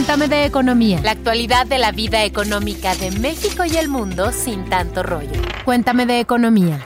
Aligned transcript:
Cuéntame 0.00 0.28
de 0.28 0.46
economía. 0.46 0.98
La 1.04 1.10
actualidad 1.10 1.66
de 1.66 1.76
la 1.76 1.92
vida 1.92 2.24
económica 2.24 2.94
de 2.94 3.10
México 3.10 3.66
y 3.70 3.76
el 3.76 3.90
mundo 3.90 4.32
sin 4.32 4.64
tanto 4.64 5.02
rollo. 5.02 5.38
Cuéntame 5.66 6.06
de 6.06 6.20
economía. 6.20 6.82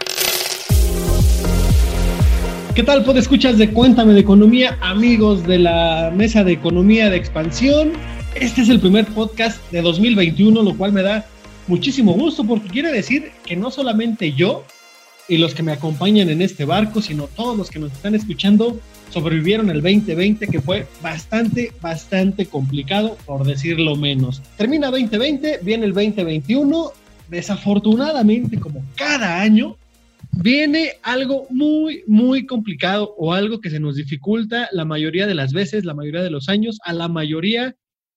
¿Qué 2.75 2.83
tal? 2.83 3.05
Pues 3.05 3.19
escuchas 3.19 3.57
de 3.57 3.71
Cuéntame 3.71 4.15
de 4.15 4.21
Economía, 4.21 4.77
amigos 4.81 5.47
de 5.47 5.61
la 5.61 6.13
Mesa 6.13 6.43
de 6.43 6.55
Economía 6.55 7.09
de 7.09 7.17
Expansión. 7.17 7.93
Este 8.35 8.63
es 8.63 8.69
el 8.69 8.81
primer 8.81 9.07
podcast 9.07 9.63
de 9.71 9.81
2021, 9.81 10.61
lo 10.61 10.77
cual 10.77 10.93
me 10.93 11.03
da 11.03 11.25
muchísimo 11.69 12.15
gusto 12.15 12.43
porque 12.43 12.67
quiere 12.67 12.91
decir 12.91 13.31
que 13.47 13.55
no 13.55 13.71
solamente 13.71 14.33
yo 14.33 14.65
y 15.29 15.39
los 15.39 15.55
que 15.55 15.63
me 15.63 15.71
acompañan 15.71 16.31
en 16.31 16.43
este 16.43 16.65
barco, 16.65 17.01
sino 17.01 17.29
todos 17.29 17.57
los 17.57 17.71
que 17.71 17.79
nos 17.79 17.93
están 17.93 18.17
escuchando 18.17 18.77
sobrevivieron 19.11 19.71
el 19.71 19.83
2020, 19.83 20.47
que 20.49 20.61
fue 20.61 20.87
bastante, 21.03 21.73
bastante 21.81 22.47
complicado, 22.47 23.17
por 23.27 23.45
decirlo 23.45 23.97
menos. 23.97 24.43
Termina 24.57 24.91
2020, 24.91 25.61
viene 25.63 25.87
el 25.87 25.93
2021. 25.93 26.91
Desafortunadamente, 27.29 28.59
como 28.61 28.85
cada 28.97 29.41
año, 29.41 29.77
viene 30.33 30.93
algo 31.03 31.47
muy, 31.51 32.03
muy 32.07 32.47
complicado 32.47 33.15
o 33.17 33.33
algo 33.33 33.61
que 33.61 33.71
se 33.71 33.81
nos 33.81 33.97
dificulta 33.97 34.69
la 34.73 34.85
mayoría 34.85 35.27
de 35.27 35.35
las 35.35 35.53
veces, 35.53 35.85
la 35.85 35.95
mayoría 35.95 36.23
de 36.23 36.31
los 36.31 36.49
años, 36.49 36.79
a 36.85 36.93
la 36.93 37.09
mayoría 37.09 37.75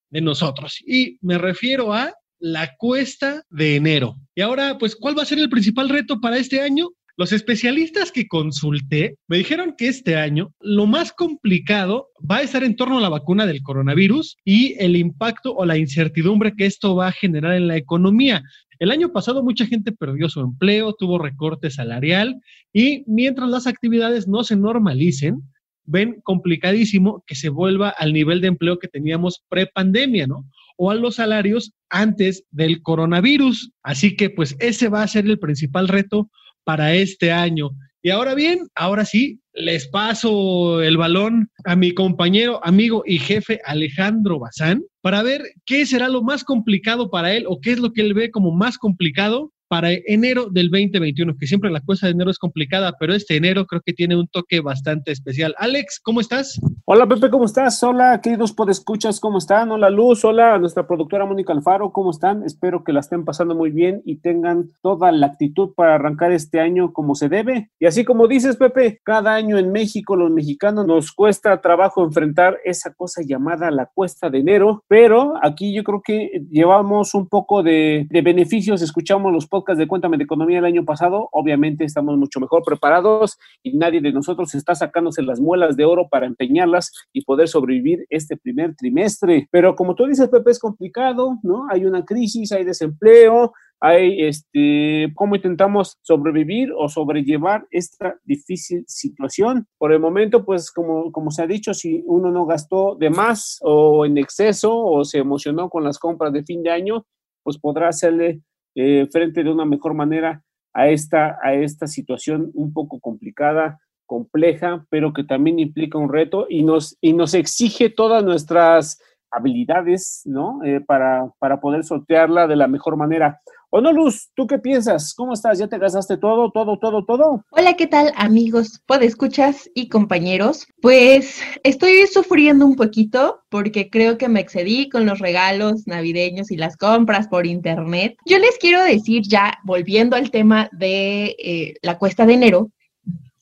de 0.09 0.21
nosotros. 0.21 0.81
Y 0.85 1.17
me 1.21 1.37
refiero 1.37 1.93
a 1.93 2.13
la 2.39 2.75
cuesta 2.77 3.43
de 3.49 3.75
enero. 3.75 4.17
Y 4.35 4.41
ahora, 4.41 4.77
pues, 4.77 4.95
¿cuál 4.95 5.17
va 5.17 5.23
a 5.23 5.25
ser 5.25 5.39
el 5.39 5.49
principal 5.49 5.89
reto 5.89 6.19
para 6.19 6.37
este 6.37 6.61
año? 6.61 6.89
Los 7.19 7.31
especialistas 7.31 8.11
que 8.11 8.27
consulté 8.27 9.15
me 9.27 9.37
dijeron 9.37 9.73
que 9.75 9.87
este 9.87 10.15
año 10.15 10.53
lo 10.59 10.85
más 10.85 11.11
complicado 11.11 12.09
va 12.19 12.37
a 12.37 12.41
estar 12.43 12.63
en 12.63 12.75
torno 12.75 12.99
a 12.99 13.01
la 13.01 13.09
vacuna 13.09 13.47
del 13.47 13.63
coronavirus 13.63 14.37
y 14.45 14.75
el 14.77 14.95
impacto 14.95 15.55
o 15.55 15.65
la 15.65 15.79
incertidumbre 15.79 16.53
que 16.55 16.67
esto 16.67 16.95
va 16.95 17.07
a 17.07 17.11
generar 17.11 17.55
en 17.55 17.67
la 17.67 17.75
economía. 17.75 18.43
El 18.77 18.91
año 18.91 19.11
pasado 19.11 19.43
mucha 19.43 19.65
gente 19.65 19.91
perdió 19.93 20.29
su 20.29 20.41
empleo, 20.41 20.93
tuvo 20.93 21.17
recorte 21.17 21.71
salarial 21.71 22.39
y 22.71 23.03
mientras 23.07 23.49
las 23.49 23.65
actividades 23.65 24.27
no 24.27 24.43
se 24.43 24.55
normalicen, 24.55 25.41
ven 25.85 26.21
complicadísimo 26.21 27.23
que 27.25 27.33
se 27.33 27.49
vuelva 27.49 27.89
al 27.89 28.13
nivel 28.13 28.41
de 28.41 28.49
empleo 28.49 28.77
que 28.77 28.89
teníamos 28.89 29.43
pre-pandemia, 29.49 30.27
¿no? 30.27 30.45
O 30.77 30.91
a 30.91 30.95
los 30.95 31.15
salarios 31.15 31.73
antes 31.89 32.43
del 32.51 32.83
coronavirus. 32.83 33.71
Así 33.81 34.15
que 34.15 34.29
pues 34.29 34.55
ese 34.59 34.87
va 34.87 35.01
a 35.01 35.07
ser 35.07 35.25
el 35.25 35.39
principal 35.39 35.87
reto 35.87 36.29
para 36.67 36.93
este 36.93 37.31
año. 37.31 37.69
Y 38.01 38.09
ahora 38.09 38.35
bien, 38.35 38.67
ahora 38.75 39.05
sí, 39.05 39.39
les 39.53 39.87
paso 39.87 40.81
el 40.81 40.97
balón 40.97 41.49
a 41.63 41.77
mi 41.77 41.93
compañero, 41.93 42.59
amigo 42.61 43.03
y 43.05 43.19
jefe 43.19 43.61
Alejandro 43.63 44.37
Bazán 44.37 44.83
para 45.01 45.23
ver 45.23 45.43
qué 45.65 45.85
será 45.85 46.09
lo 46.09 46.23
más 46.23 46.43
complicado 46.43 47.09
para 47.09 47.33
él 47.33 47.45
o 47.47 47.61
qué 47.61 47.71
es 47.71 47.79
lo 47.79 47.93
que 47.93 48.01
él 48.01 48.13
ve 48.13 48.31
como 48.31 48.51
más 48.51 48.77
complicado 48.77 49.53
para 49.67 49.91
enero 49.91 50.47
del 50.49 50.69
2021, 50.69 51.35
que 51.37 51.47
siempre 51.47 51.69
la 51.69 51.81
cuesta 51.81 52.07
de 52.07 52.13
enero 52.13 52.31
es 52.31 52.39
complicada, 52.39 52.93
pero 52.99 53.13
este 53.13 53.35
enero 53.35 53.65
creo 53.65 53.81
que 53.85 53.93
tiene 53.93 54.15
un 54.17 54.27
toque 54.27 54.61
bastante 54.61 55.11
especial. 55.11 55.53
Alex, 55.57 55.99
¿cómo 56.01 56.21
estás? 56.21 56.59
Hola 56.85 57.05
Pepe, 57.07 57.29
¿cómo 57.29 57.45
estás? 57.45 57.83
Hola, 57.83 58.21
queridos 58.21 58.53
podescuchas, 58.53 59.19
¿cómo 59.19 59.39
están? 59.39 59.71
Hola 59.71 59.89
Luz, 59.89 60.23
hola 60.23 60.57
nuestra 60.57 60.87
productora 60.87 61.25
Mónica 61.25 61.51
Alfaro, 61.51 61.91
¿cómo 61.91 62.11
están? 62.11 62.43
Espero 62.43 62.83
que 62.83 62.93
la 62.93 63.01
estén 63.01 63.25
pasando 63.25 63.55
muy 63.55 63.71
bien 63.71 64.01
y 64.05 64.17
tengan 64.17 64.71
toda 64.81 65.11
la 65.11 65.27
actitud 65.27 65.73
para 65.75 65.95
arrancar 65.95 66.31
este 66.31 66.61
año 66.61 66.93
como 66.93 67.15
se 67.15 67.27
debe. 67.27 67.71
Y 67.79 67.87
así 67.87 68.05
como 68.05 68.27
dices, 68.27 68.55
Pepe, 68.55 69.01
cada 69.03 69.35
año 69.35 69.57
en 69.57 69.71
México, 69.71 70.15
los 70.15 70.31
mexicanos 70.31 70.87
nos 70.87 71.11
cuesta 71.11 71.59
trabajo 71.61 72.03
enfrentar 72.03 72.57
esa 72.63 72.93
cosa 72.93 73.21
llamada 73.21 73.69
la 73.71 73.87
cuesta 73.87 74.29
de 74.29 74.39
enero, 74.39 74.83
pero 74.87 75.33
aquí 75.41 75.73
yo 75.75 75.83
creo 75.83 76.01
que 76.01 76.43
llevamos 76.49 77.13
un 77.13 77.27
poco 77.27 77.63
de, 77.63 78.07
de 78.09 78.21
beneficios, 78.21 78.81
escuchamos 78.81 79.33
los 79.33 79.47
podcast 79.57 79.79
de 79.79 79.87
Cuéntame 79.87 80.17
de 80.17 80.25
Economía 80.25 80.59
el 80.59 80.65
año 80.65 80.85
pasado, 80.85 81.29
obviamente 81.31 81.83
estamos 81.83 82.15
mucho 82.15 82.39
mejor 82.39 82.61
preparados 82.63 83.39
y 83.63 83.75
nadie 83.75 84.01
de 84.01 84.11
nosotros 84.11 84.53
está 84.53 84.75
sacándose 84.75 85.23
las 85.23 85.39
muelas 85.39 85.75
de 85.75 85.83
oro 85.83 86.09
para 86.09 86.27
empeñarlas 86.27 86.91
y 87.11 87.23
poder 87.23 87.47
sobrevivir 87.47 88.05
este 88.11 88.37
primer 88.37 88.75
trimestre. 88.75 89.47
Pero 89.49 89.75
como 89.75 89.95
tú 89.95 90.05
dices, 90.05 90.29
Pepe, 90.29 90.51
es 90.51 90.59
complicado, 90.59 91.39
¿no? 91.41 91.65
Hay 91.71 91.85
una 91.85 92.05
crisis, 92.05 92.51
hay 92.51 92.65
desempleo, 92.65 93.51
hay 93.79 94.21
este, 94.27 95.11
cómo 95.15 95.35
intentamos 95.35 95.97
sobrevivir 96.03 96.71
o 96.77 96.87
sobrellevar 96.87 97.65
esta 97.71 98.15
difícil 98.25 98.83
situación. 98.85 99.65
Por 99.79 99.91
el 99.91 99.99
momento, 99.99 100.45
pues 100.45 100.69
como, 100.69 101.11
como 101.11 101.31
se 101.31 101.41
ha 101.41 101.47
dicho, 101.47 101.73
si 101.73 102.03
uno 102.05 102.29
no 102.29 102.45
gastó 102.45 102.95
de 102.99 103.09
más 103.09 103.57
o 103.63 104.05
en 104.05 104.19
exceso 104.19 104.77
o 104.77 105.03
se 105.03 105.17
emocionó 105.17 105.67
con 105.67 105.83
las 105.83 105.97
compras 105.97 106.31
de 106.31 106.43
fin 106.43 106.61
de 106.61 106.69
año, 106.69 107.07
pues 107.41 107.57
podrá 107.57 107.87
hacerle 107.87 108.41
eh, 108.79 109.07
frente 109.11 109.43
de 109.43 109.51
una 109.51 109.65
mejor 109.65 109.95
manera 109.95 110.43
a 110.71 110.87
esta, 110.87 111.39
a 111.41 111.55
esta 111.55 111.87
situación 111.87 112.51
un 112.53 112.73
poco 112.73 112.99
complicada, 112.99 113.79
compleja, 114.05 114.85
pero 114.91 115.13
que 115.13 115.23
también 115.23 115.57
implica 115.57 115.97
un 115.97 116.13
reto 116.13 116.45
y 116.47 116.63
nos, 116.63 116.95
y 117.01 117.13
nos 117.13 117.33
exige 117.33 117.89
todas 117.89 118.23
nuestras 118.23 119.01
habilidades, 119.31 120.21
¿no? 120.25 120.63
Eh, 120.63 120.79
para, 120.79 121.31
para 121.39 121.59
poder 121.59 121.83
sortearla 121.83 122.45
de 122.45 122.55
la 122.55 122.67
mejor 122.67 122.97
manera. 122.97 123.41
¿O 123.69 123.81
no, 123.81 123.91
Luz? 123.91 124.29
¿Tú 124.33 124.47
qué 124.47 124.59
piensas? 124.59 125.13
¿Cómo 125.13 125.33
estás? 125.33 125.59
¿Ya 125.59 125.67
te 125.67 125.77
gastaste 125.77 126.15
todo, 126.15 126.51
todo, 126.51 126.79
todo, 126.79 127.03
todo? 127.03 127.43
Hola, 127.49 127.73
¿qué 127.73 127.85
tal, 127.85 128.13
amigos, 128.15 128.81
podescuchas 128.85 129.69
y 129.75 129.89
compañeros? 129.89 130.67
Pues 130.81 131.41
estoy 131.63 132.07
sufriendo 132.07 132.65
un 132.65 132.77
poquito 132.77 133.41
porque 133.49 133.89
creo 133.89 134.17
que 134.17 134.29
me 134.29 134.39
excedí 134.39 134.87
con 134.87 135.05
los 135.05 135.19
regalos 135.19 135.85
navideños 135.85 136.49
y 136.49 136.55
las 136.55 136.77
compras 136.77 137.27
por 137.27 137.45
internet. 137.45 138.15
Yo 138.25 138.39
les 138.39 138.57
quiero 138.57 138.81
decir 138.81 139.23
ya, 139.27 139.59
volviendo 139.65 140.15
al 140.15 140.31
tema 140.31 140.69
de 140.71 141.35
eh, 141.37 141.73
la 141.81 141.97
cuesta 141.97 142.25
de 142.25 142.35
enero, 142.35 142.71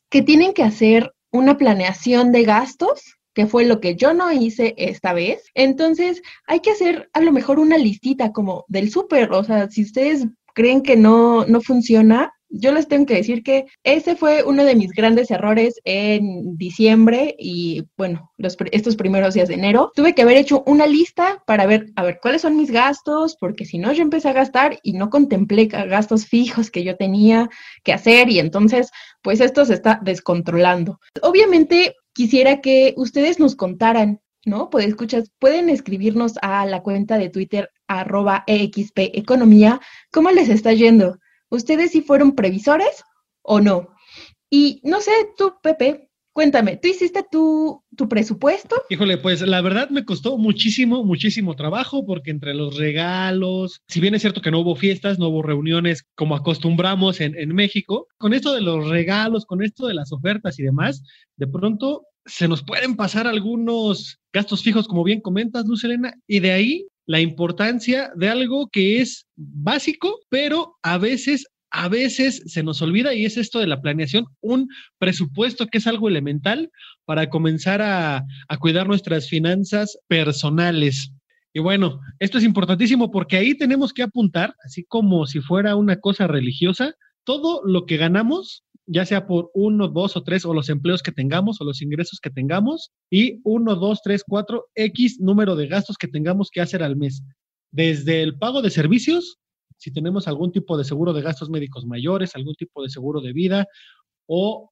que 0.10 0.24
tienen 0.24 0.54
que 0.54 0.64
hacer 0.64 1.14
una 1.32 1.56
planeación 1.58 2.32
de 2.32 2.46
gastos 2.46 3.15
que 3.36 3.46
fue 3.46 3.66
lo 3.66 3.80
que 3.80 3.96
yo 3.96 4.14
no 4.16 4.32
hice 4.32 4.74
esta 4.78 5.14
vez. 5.14 5.44
Entonces, 5.54 6.24
hay 6.48 6.62
que 6.62 6.72
hacer 6.72 7.10
a 7.14 7.22
lo 7.22 7.32
mejor 7.32 7.60
una 7.60 7.78
listita 7.78 8.32
como 8.32 8.66
del 8.68 8.90
súper, 8.90 9.32
o 9.32 9.44
sea, 9.44 9.70
si 9.70 9.84
ustedes 9.84 10.26
creen 10.56 10.82
que 10.82 10.96
no, 10.96 11.46
no 11.46 11.62
funciona, 11.62 12.32
yo 12.50 12.72
les 12.72 12.88
tengo 12.88 13.06
que 13.06 13.16
decir 13.16 13.44
que 13.44 13.66
ese 13.84 14.16
fue 14.16 14.44
uno 14.44 14.64
de 14.64 14.76
mis 14.76 14.92
grandes 14.92 15.30
errores 15.30 15.82
en 15.84 16.56
diciembre 16.58 17.36
y 17.38 17.84
bueno, 17.98 18.32
estos 18.38 18.96
primeros 18.96 19.34
días 19.34 19.50
de 19.50 19.56
enero. 19.56 19.92
Tuve 19.94 20.16
que 20.16 20.22
haber 20.22 20.38
hecho 20.38 20.64
una 20.66 20.88
lista 20.88 21.44
para 21.46 21.66
ver, 21.66 21.88
a 21.98 22.04
ver, 22.04 22.20
cuáles 22.22 22.44
son 22.44 22.56
mis 22.56 22.72
gastos, 22.72 23.36
porque 23.40 23.66
si 23.66 23.78
no, 23.78 23.92
yo 23.92 24.04
empecé 24.04 24.30
a 24.30 24.34
gastar 24.34 24.80
y 24.84 24.94
no 24.94 25.10
contemplé 25.10 25.66
gastos 25.66 26.26
fijos 26.26 26.72
que 26.72 26.84
yo 26.84 26.96
tenía 26.96 27.50
que 27.84 27.92
hacer 27.92 28.30
y 28.30 28.40
entonces, 28.40 28.92
pues 29.22 29.42
esto 29.42 29.66
se 29.66 29.74
está 29.74 30.00
descontrolando. 30.02 31.00
Obviamente, 31.22 31.96
quisiera 32.16 32.62
que 32.62 32.94
ustedes 32.98 33.40
nos 33.40 33.56
contaran, 33.56 34.22
¿no? 34.46 34.70
Pues 34.70 34.88
escuchas, 34.88 35.32
pueden 35.38 35.70
escribirnos 35.70 36.40
a 36.42 36.66
la 36.66 36.82
cuenta 36.82 37.18
de 37.18 37.30
Twitter 37.30 37.70
arroba 37.88 38.44
EXP 38.48 39.12
Economía, 39.14 39.82
¿cómo 40.12 40.32
les 40.32 40.50
está 40.50 40.74
yendo? 40.74 41.20
¿Ustedes 41.50 41.92
sí 41.92 42.02
fueron 42.02 42.34
previsores 42.34 43.04
o 43.44 43.60
no? 43.60 43.90
Y 44.50 44.80
no 44.84 45.02
sé, 45.02 45.12
tú, 45.38 45.56
Pepe, 45.62 46.05
cuéntame, 46.36 46.76
¿tú 46.76 46.90
hiciste 46.90 47.24
tu, 47.32 47.82
tu, 47.96 48.10
presupuesto? 48.10 48.76
Híjole, 48.90 49.18
pues 49.18 49.40
la 49.42 49.62
verdad 49.62 49.90
me 49.90 50.04
costó 50.04 50.38
muchísimo, 50.38 51.06
muchísimo 51.06 51.56
trabajo 51.56 52.06
porque 52.06 52.30
entre 52.30 52.54
los 52.54 52.76
regalos, 52.76 53.82
si 53.88 54.02
bien 54.02 54.16
es 54.16 54.22
cierto 54.22 54.42
que 54.42 54.52
no 54.52 54.60
hubo 54.60 54.76
fiestas, 54.76 55.18
no 55.18 55.30
hubo 55.30 55.42
reuniones 55.42 56.04
como 56.14 56.36
acostumbramos 56.36 57.22
en, 57.22 57.40
en 57.40 57.56
México, 57.56 58.08
con 58.18 58.34
esto 58.34 58.54
de 58.54 58.60
los 58.60 58.90
regalos, 58.90 59.46
con 59.46 59.64
esto 59.64 59.88
de 59.88 59.94
las 59.94 60.12
ofertas 60.12 60.60
y 60.60 60.64
demás, 60.64 61.04
de 61.38 61.48
pronto 61.48 62.04
se 62.26 62.50
nos 62.50 62.64
pueden 62.64 62.98
pasar 62.98 63.28
algunos 63.28 64.20
gastos 64.34 64.62
fijos, 64.62 64.90
como 64.90 65.06
bien 65.06 65.22
comentas, 65.22 65.66
Luz 65.66 65.86
Elena, 65.86 66.16
y 66.28 66.42
de 66.42 66.52
ahí 66.52 66.88
la 67.06 67.22
importancia 67.22 68.12
de 68.14 68.28
algo 68.28 68.68
que 68.68 69.00
es 69.00 69.26
básico, 69.38 70.20
pero 70.28 70.76
a 70.82 70.98
veces 70.98 71.48
a 71.76 71.90
veces 71.90 72.42
se 72.46 72.64
nos 72.64 72.82
olvida 72.82 73.14
y 73.14 73.26
es 73.26 73.36
esto 73.36 73.60
de 73.60 73.68
la 73.68 73.82
planeación, 73.82 74.28
un 74.40 74.70
presupuesto 74.98 75.68
que 75.68 75.80
es 75.80 75.88
algo 75.88 76.08
elemental 76.08 76.72
para 77.04 77.30
comenzar 77.30 77.82
a, 77.82 78.26
cuidar 78.60 78.88
nuestras 78.88 79.28
finanzas 79.28 80.00
personales. 80.08 81.12
Y 81.54 81.60
bueno, 81.60 82.00
esto 82.20 82.38
es 82.38 82.46
importantísimo 82.46 83.12
porque 83.12 83.36
ahí 83.36 83.58
tenemos 83.58 83.92
que 83.92 84.04
apuntar, 84.04 84.56
así 84.64 84.86
como 84.86 85.26
si 85.26 85.42
fuera 85.42 85.76
una 85.76 85.98
cosa 85.98 86.28
religiosa, 86.28 86.96
todo 87.26 87.62
lo 87.66 87.86
que 87.86 87.98
ganamos 87.98 88.64
ya 88.88 89.04
sea 89.04 89.26
por 89.26 89.50
uno, 89.56 89.88
dos 89.88 90.16
o 90.16 90.24
tres, 90.24 90.46
o 90.46 90.54
los 90.54 90.70
empleos 90.70 91.02
que 91.02 91.12
tengamos, 91.12 91.60
o 91.60 91.66
los 91.66 91.82
ingresos 91.82 92.20
que 92.22 92.30
tengamos, 92.30 92.92
y 93.10 93.42
uno, 93.44 93.76
dos, 93.76 94.02
tres, 94.04 94.24
cuatro, 94.24 94.68
X 94.76 95.20
número 95.20 95.56
de 95.56 95.68
gastos 95.68 95.98
que 95.98 96.08
tengamos 96.08 96.52
que 96.52 96.62
hacer 96.62 96.84
al 96.84 96.96
mes. 96.96 97.24
Desde 97.72 98.22
el 98.22 98.38
pago 98.38 98.62
de 98.62 98.70
servicios, 98.70 99.40
si 99.78 99.92
tenemos 99.92 100.28
algún 100.28 100.52
tipo 100.52 100.78
de 100.78 100.84
seguro 100.84 101.14
de 101.14 101.22
gastos 101.22 101.50
médicos 101.50 101.86
mayores, 101.86 102.36
algún 102.36 102.56
tipo 102.56 102.82
de 102.84 102.90
seguro 102.90 103.22
de 103.22 103.34
vida, 103.34 103.66
o 104.28 104.72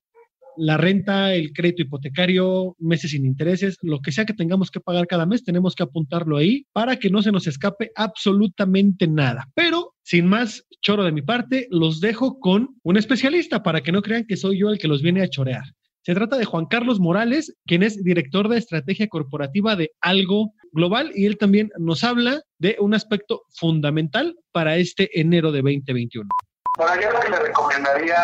la 0.57 0.77
renta, 0.77 1.33
el 1.33 1.51
crédito 1.51 1.83
hipotecario, 1.83 2.75
meses 2.79 3.11
sin 3.11 3.25
intereses, 3.25 3.77
lo 3.81 4.00
que 4.00 4.11
sea 4.11 4.25
que 4.25 4.33
tengamos 4.33 4.69
que 4.69 4.79
pagar 4.79 5.07
cada 5.07 5.25
mes, 5.25 5.44
tenemos 5.44 5.75
que 5.75 5.83
apuntarlo 5.83 6.38
ahí 6.38 6.65
para 6.73 6.97
que 6.97 7.09
no 7.09 7.21
se 7.21 7.31
nos 7.31 7.47
escape 7.47 7.91
absolutamente 7.95 9.07
nada. 9.07 9.50
Pero 9.55 9.94
sin 10.03 10.27
más 10.27 10.65
choro 10.81 11.03
de 11.03 11.11
mi 11.11 11.21
parte, 11.21 11.67
los 11.71 11.99
dejo 11.99 12.39
con 12.39 12.75
un 12.83 12.97
especialista 12.97 13.63
para 13.63 13.81
que 13.81 13.91
no 13.91 14.01
crean 14.01 14.25
que 14.25 14.38
soy 14.38 14.59
yo 14.59 14.69
el 14.69 14.77
que 14.77 14.88
los 14.88 15.01
viene 15.01 15.21
a 15.21 15.29
chorear. 15.29 15.63
Se 16.05 16.13
trata 16.13 16.35
de 16.35 16.44
Juan 16.44 16.65
Carlos 16.65 17.00
Morales, 17.00 17.55
quien 17.65 17.81
es 17.81 18.03
director 18.03 18.50
de 18.50 18.57
estrategia 18.57 19.07
corporativa 19.07 19.77
de 19.77 19.91
Algo 20.01 20.51
Global 20.73 21.11
y 21.15 21.27
él 21.27 21.38
también 21.38 21.71
nos 21.77 22.03
habla 22.03 22.41
de 22.59 22.75
un 22.79 22.94
aspecto 22.94 23.44
fundamental 23.57 24.35
para 24.51 24.75
este 24.75 25.17
enero 25.17 25.53
de 25.53 25.61
2021. 25.61 26.27
Bueno, 26.77 27.01
yo 27.01 27.09
lo 27.09 27.19
que 27.21 27.29
le 27.29 27.39
recomendaría 27.39 28.17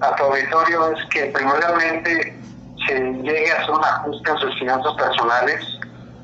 a 0.00 0.16
tu 0.16 0.22
auditorio 0.22 0.96
es 0.96 1.04
que 1.10 1.26
primordialmente 1.26 2.38
se 2.86 2.94
llegue 2.94 3.50
a 3.52 3.58
hacer 3.58 3.70
un 3.70 3.84
ajuste 3.84 4.30
en 4.30 4.38
sus 4.38 4.58
finanzas 4.58 4.94
personales. 4.94 5.62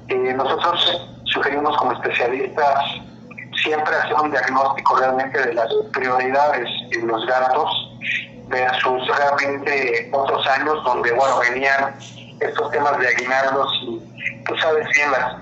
Eh, 0.08 0.32
nosotros 0.32 1.10
sugerimos 1.25 1.76
como 1.76 1.92
especialistas 1.92 2.84
siempre 3.62 3.94
hacer 3.96 4.14
un 4.14 4.31
diagnóstico 4.31 4.96
realmente 4.96 5.46
de 5.46 5.52
las 5.52 5.69
prioridades 5.92 6.69
y 6.90 7.02
los 7.02 7.26
gastos 7.26 7.87
versus 8.48 9.08
realmente 9.08 10.08
otros 10.12 10.46
años 10.46 10.82
donde, 10.84 11.12
bueno, 11.12 11.38
venían 11.40 11.96
estos 12.40 12.70
temas 12.70 12.98
de 12.98 13.08
aguinaldos 13.08 13.69
y 13.82 14.44
tú 14.44 14.56
sabes 14.58 14.87
bien 14.94 15.10
las 15.10 15.37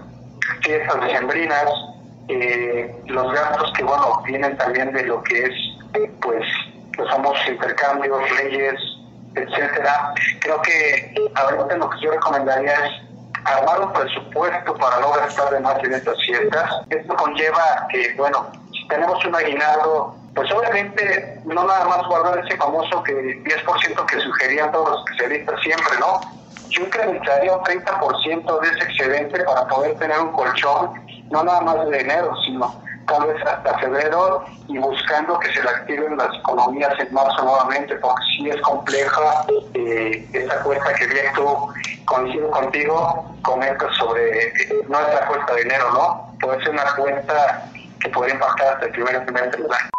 fiestas 0.63 1.01
decembrinas, 1.01 1.65
eh, 2.29 2.95
los 3.07 3.33
gastos 3.33 3.73
que, 3.77 3.85
bueno, 3.85 4.23
vienen 4.25 4.57
también 4.57 4.93
de 4.93 5.03
lo 5.05 5.23
que 5.23 5.45
es, 5.45 5.55
pues, 6.23 6.45
los 6.97 7.11
famosos 7.11 7.47
intercambios, 7.49 8.23
leyes, 8.43 8.81
etcétera. 9.35 10.15
Creo 10.41 10.63
que 10.63 11.15
ahorita 11.35 11.77
lo 11.77 11.91
que 11.91 12.01
yo 12.01 12.11
recomendaría 12.13 12.73
es 12.73 13.03
armar 13.45 13.81
un 13.81 13.93
presupuesto 13.93 14.75
para 14.77 15.01
no 15.01 15.13
gastar 15.13 15.51
de 15.53 15.61
más 15.61 15.83
en 15.85 15.95
estas 15.95 16.17
fiestas. 16.25 16.71
Esto 16.89 17.15
conlleva 17.17 17.87
que, 17.91 18.15
bueno, 18.17 18.47
si 18.73 18.89
tenemos 18.89 19.25
un 19.25 19.35
aguinaldo 19.35 20.17
pues 20.35 20.51
obviamente 20.53 21.41
no 21.45 21.65
nada 21.65 21.85
más 21.87 22.07
guardar 22.09 22.45
ese 22.45 22.57
famoso 22.57 23.03
que 23.05 23.15
10% 23.45 24.07
que 24.07 24.21
sugerían 24.21 24.73
todos 24.73 24.91
los 24.91 24.99
especialistas 25.01 25.61
siempre, 25.61 25.99
¿no? 26.01 26.21
Yo 26.71 26.83
incrementaría 26.83 27.57
un 27.57 27.63
30% 27.63 28.61
de 28.61 28.69
ese 28.69 28.79
excedente 28.79 29.45
para 29.45 29.67
poder 29.69 29.97
tener 29.97 30.19
un 30.19 30.33
colchón, 30.33 30.91
no 31.31 31.45
nada 31.45 31.61
más 31.61 31.89
de 31.89 32.01
enero, 32.01 32.35
sino 32.47 32.83
tal 33.07 33.27
vez 33.27 33.37
hasta 33.47 33.79
febrero 33.79 34.45
y 34.67 34.79
buscando 34.79 35.39
que 35.39 35.53
se 35.53 35.63
le 35.63 35.69
activen 35.69 36.17
las 36.17 36.35
economías 36.37 36.93
en 36.99 37.13
marzo 37.15 37.43
nuevamente, 37.45 37.95
porque 37.97 38.23
sí 38.37 38.49
es 38.49 38.61
compleja 38.63 39.47
eh, 39.75 40.27
esa 40.33 40.63
cuesta 40.63 40.95
que 40.95 41.07
bien 41.07 41.27
tú 41.35 41.69
coincido 42.07 42.51
contigo, 42.51 43.37
comentas 43.43 43.95
sobre, 43.97 44.53
no 44.89 45.01
es 45.01 45.15
la 45.15 45.27
cuesta 45.27 45.55
de 45.55 45.63
enero, 45.63 45.91
¿no? 45.93 46.35
Puede 46.41 46.63
ser 46.65 46.71
una 46.71 46.95
cuenta 46.97 47.71
que 48.01 48.09
podría 48.09 48.35
impactar 48.35 48.75
hasta 48.75 48.87
el 48.87 48.93
primer 48.93 49.25
trimestre 49.27 49.63
del 49.63 49.73
año. 49.73 49.94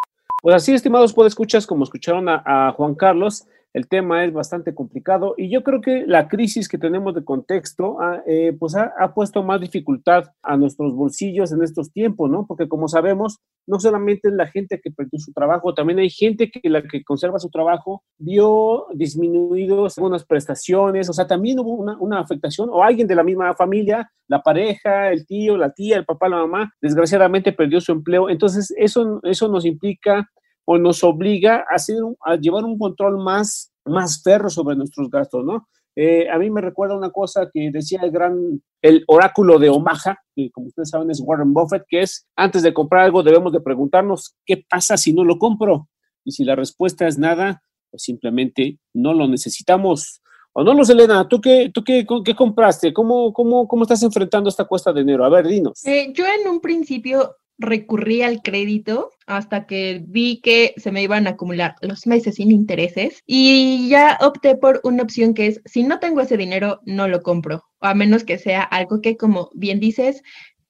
Pues 0.46 0.58
así, 0.58 0.74
estimados 0.74 1.16
escuchas, 1.26 1.66
como 1.66 1.86
escucharon 1.86 2.30
a, 2.30 2.72
Juan 2.78 2.94
Carlos, 2.94 3.48
el 3.74 3.88
tema 3.88 4.24
es 4.26 4.32
bastante 4.32 4.76
complicado 4.76 5.34
y 5.38 5.50
yo 5.50 5.64
creo 5.64 5.82
que 5.82 6.06
la 6.06 6.28
crisis 6.28 6.70
que 6.70 6.78
tenemos 6.78 7.16
de 7.16 7.26
contexto 7.26 8.00
ha, 8.00 8.22
eh, 8.28 8.56
pues 8.58 8.76
ha, 8.76 9.14
puesto 9.16 9.42
más 9.42 9.60
dificultad 9.60 10.26
a 10.44 10.56
nuestros 10.56 10.94
bolsillos 10.94 11.52
en 11.52 11.64
estos 11.64 11.92
tiempos, 11.92 12.30
¿no? 12.30 12.46
Porque 12.48 12.70
como 12.70 12.88
sabemos, 12.88 13.40
no 13.66 13.80
solamente 13.80 14.30
es 14.30 14.36
la 14.36 14.46
gente 14.46 14.80
que 14.84 14.92
perdió 14.92 15.20
su 15.20 15.34
trabajo, 15.34 15.74
también 15.74 15.98
hay 15.98 16.12
gente 16.12 16.52
que 16.52 16.70
la 16.70 16.84
que 16.84 17.04
conserva 17.04 17.40
su 17.40 17.50
trabajo 17.50 18.04
vio 18.20 18.86
disminuidos 18.94 19.98
algunas 19.98 20.26
prestaciones, 20.26 21.10
o 21.10 21.14
sea, 21.14 21.26
también 21.26 21.60
hubo 21.60 21.74
una, 21.74 21.98
una 21.98 22.20
afectación 22.20 22.70
o 22.72 22.84
alguien 22.84 23.08
de 23.08 23.16
la 23.16 23.24
misma 23.24 23.56
familia, 23.56 24.12
la 24.28 24.42
pareja, 24.42 25.12
el 25.12 25.26
tío, 25.26 25.58
la 25.58 25.74
tía, 25.74 25.98
el 25.98 26.06
papá, 26.06 26.30
la 26.30 26.38
mamá, 26.38 26.72
desgraciadamente 26.82 27.52
perdió 27.52 27.82
su 27.82 27.92
empleo. 27.92 28.30
Entonces, 28.30 28.74
eso, 28.78 29.20
eso 29.24 29.48
nos 29.48 29.66
implica 29.66 30.30
o 30.66 30.78
nos 30.78 31.04
obliga 31.04 31.66
a, 31.70 31.76
hacer, 31.76 31.98
llevar 32.42 32.66
un 32.66 32.78
control 32.78 33.24
más, 33.24 33.72
más 33.86 34.22
ferro 34.22 34.50
sobre 34.50 34.76
nuestros 34.76 35.10
gastos, 35.10 35.46
¿no? 35.46 35.68
Eh, 35.98 36.30
a 36.30 36.38
mí 36.38 36.50
me 36.50 36.60
recuerda 36.60 36.98
una 36.98 37.10
cosa 37.10 37.50
que 37.54 37.72
decía 37.72 38.02
el 38.04 38.12
gran, 38.12 38.62
el 38.82 39.06
oráculo 39.08 39.60
de 39.60 39.70
Omaha, 39.70 40.20
que 40.36 40.52
como 40.52 40.68
ustedes 40.68 40.90
saben 40.90 41.10
es 41.10 41.22
Warren 41.22 41.54
Buffett, 41.54 41.86
que 41.88 42.02
es, 42.02 42.28
antes 42.36 42.64
de 42.64 42.74
comprar 42.74 43.06
algo 43.06 43.24
debemos 43.24 43.54
de 43.54 43.62
preguntarnos, 43.62 44.36
¿qué 44.46 44.66
pasa 44.70 44.98
si 44.98 45.14
no 45.14 45.24
lo 45.24 45.40
compro? 45.40 45.88
Y 46.26 46.32
si 46.32 46.44
la 46.44 46.56
respuesta 46.56 47.08
es 47.08 47.18
nada, 47.18 47.62
pues 47.90 48.04
simplemente 48.04 48.80
no 48.94 49.14
lo 49.14 49.28
necesitamos. 49.28 50.22
O 50.52 50.64
no 50.64 50.74
lo 50.74 50.84
sé, 50.84 50.94
Elena, 50.94 51.28
¿tú 51.28 51.40
qué, 51.40 51.72
tú 51.74 51.84
qué, 51.84 52.06
qué 52.26 52.36
compraste? 52.36 52.94
¿Cómo, 52.94 53.32
cómo, 53.32 53.68
¿Cómo 53.68 53.84
estás 53.84 54.04
enfrentando 54.04 54.50
esta 54.50 54.66
cuesta 54.66 54.92
de 54.92 55.02
enero? 55.02 55.24
A 55.24 55.30
ver, 55.30 55.48
dinos. 55.48 55.86
Eh, 55.86 56.12
yo 56.14 56.26
en 56.26 56.50
un 56.50 56.60
principio 56.60 57.38
recurrí 57.58 58.22
al 58.22 58.42
crédito 58.42 59.12
hasta 59.28 59.66
que 59.66 60.04
vi 60.06 60.42
que 60.42 60.74
se 60.78 60.92
me 60.92 61.02
iban 61.02 61.28
a 61.28 61.32
acumular 61.32 61.76
los 61.82 62.06
meses 62.06 62.36
sin 62.36 62.52
intereses 62.52 63.24
y 63.26 63.88
ya 63.90 64.18
opté 64.22 64.56
por 64.56 64.82
una 64.84 65.04
opción 65.04 65.34
que 65.34 65.48
es, 65.48 65.62
si 65.66 65.84
no 65.84 66.00
tengo 66.00 66.22
ese 66.22 66.38
dinero, 66.38 66.82
no 66.86 67.08
lo 67.08 67.22
compro, 67.22 67.64
a 67.80 67.94
menos 67.94 68.24
que 68.24 68.38
sea 68.38 68.62
algo 68.62 69.02
que, 69.02 69.18
como 69.18 69.50
bien 69.54 69.80
dices, 69.80 70.22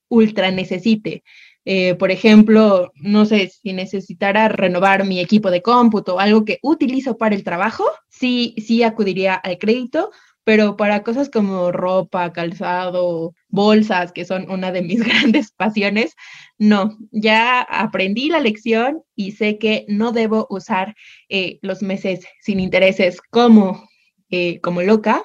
ultra 0.09 0.51
necesite. 0.51 1.23
Eh, 1.67 1.95
por 1.95 2.11
ejemplo, 2.11 2.91
no 2.95 3.25
sé, 3.25 3.49
si 3.49 3.73
necesitara 3.73 4.47
renovar 4.49 5.03
mi 5.03 5.19
equipo 5.19 5.49
de 5.49 5.63
cómputo, 5.63 6.19
algo 6.19 6.45
que 6.45 6.59
utilizo 6.61 7.17
para 7.17 7.33
el 7.33 7.43
trabajo, 7.43 7.85
sí, 8.07 8.53
sí 8.59 8.83
acudiría 8.83 9.33
al 9.33 9.57
crédito, 9.57 10.11
pero 10.45 10.77
para 10.77 11.03
cosas 11.03 11.29
como 11.29 11.71
ropa, 11.71 12.31
calzado, 12.31 13.33
bolsas, 13.49 14.13
que 14.13 14.25
son 14.25 14.49
una 14.49 14.71
de 14.71 14.83
mis 14.83 15.03
grandes 15.03 15.51
pasiones, 15.51 16.15
no, 16.57 16.97
ya 17.11 17.61
aprendí 17.61 18.29
la 18.29 18.39
lección 18.39 19.01
y 19.15 19.31
sé 19.31 19.57
que 19.57 19.85
no 19.89 20.13
debo 20.13 20.47
usar 20.49 20.95
eh, 21.27 21.59
los 21.61 21.81
meses 21.81 22.25
sin 22.41 22.61
intereses 22.61 23.19
como, 23.31 23.89
eh, 24.29 24.61
como 24.61 24.81
loca. 24.83 25.23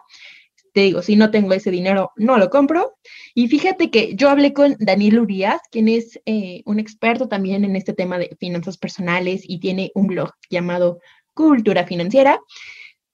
Te 0.73 0.83
digo, 0.83 1.03
si 1.03 1.17
no 1.17 1.31
tengo 1.31 1.53
ese 1.53 1.71
dinero, 1.71 2.13
no 2.17 2.39
lo 2.39 2.49
compro. 2.49 2.97
Y 3.35 3.49
fíjate 3.49 3.91
que 3.91 4.15
yo 4.15 4.31
hablé 4.31 4.53
con 4.55 4.77
Daniel 4.79 5.19
Urias, 5.19 5.61
quien 5.71 5.89
es 5.89 6.19
eh, 6.27 6.63
un 6.65 6.79
experto 6.79 7.29
también 7.29 7.65
en 7.65 7.77
este 7.77 7.93
tema 7.93 8.19
de 8.19 8.37
finanzas 8.39 8.79
personales 8.79 9.43
y 9.45 9.61
tiene 9.61 9.91
un 9.95 10.07
blog 10.07 10.31
llamado 10.49 11.01
Cultura 11.35 11.85
Financiera. 11.87 12.41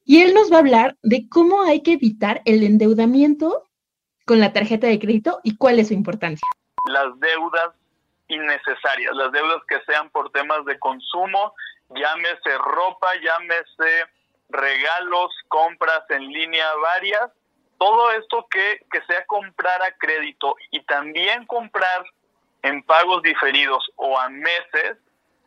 Y 0.08 0.23
él 0.23 0.35
nos 0.35 0.53
va 0.53 0.56
a 0.56 0.61
hablar 0.61 0.97
de 1.03 1.29
cómo 1.29 1.64
hay 1.64 1.82
que 1.82 1.94
evitar 1.94 2.41
el 2.44 2.62
endeudamiento 2.62 3.64
con 4.25 4.38
la 4.38 4.53
tarjeta 4.53 4.87
de 4.87 5.00
crédito 5.00 5.41
y 5.43 5.56
cuál 5.56 5.81
es 5.81 5.88
su 5.88 5.94
importancia. 5.94 6.47
Las 6.85 7.19
deudas 7.19 7.75
innecesarias, 8.28 9.14
las 9.16 9.33
deudas 9.33 9.62
que 9.69 9.80
sean 9.85 10.09
por 10.11 10.30
temas 10.30 10.64
de 10.64 10.78
consumo, 10.78 11.54
llámese 11.90 12.57
ropa, 12.57 13.09
llámese 13.21 14.07
regalos, 14.49 15.33
compras 15.49 16.04
en 16.11 16.28
línea 16.28 16.66
varias, 16.80 17.33
todo 17.76 18.12
esto 18.12 18.47
que, 18.49 18.87
que 18.92 19.02
sea 19.09 19.26
comprar 19.26 19.83
a 19.83 19.90
crédito 19.99 20.54
y 20.71 20.83
también 20.85 21.45
comprar 21.47 22.04
en 22.62 22.80
pagos 22.85 23.23
diferidos 23.23 23.85
o 23.97 24.16
a 24.16 24.28
meses, 24.28 24.99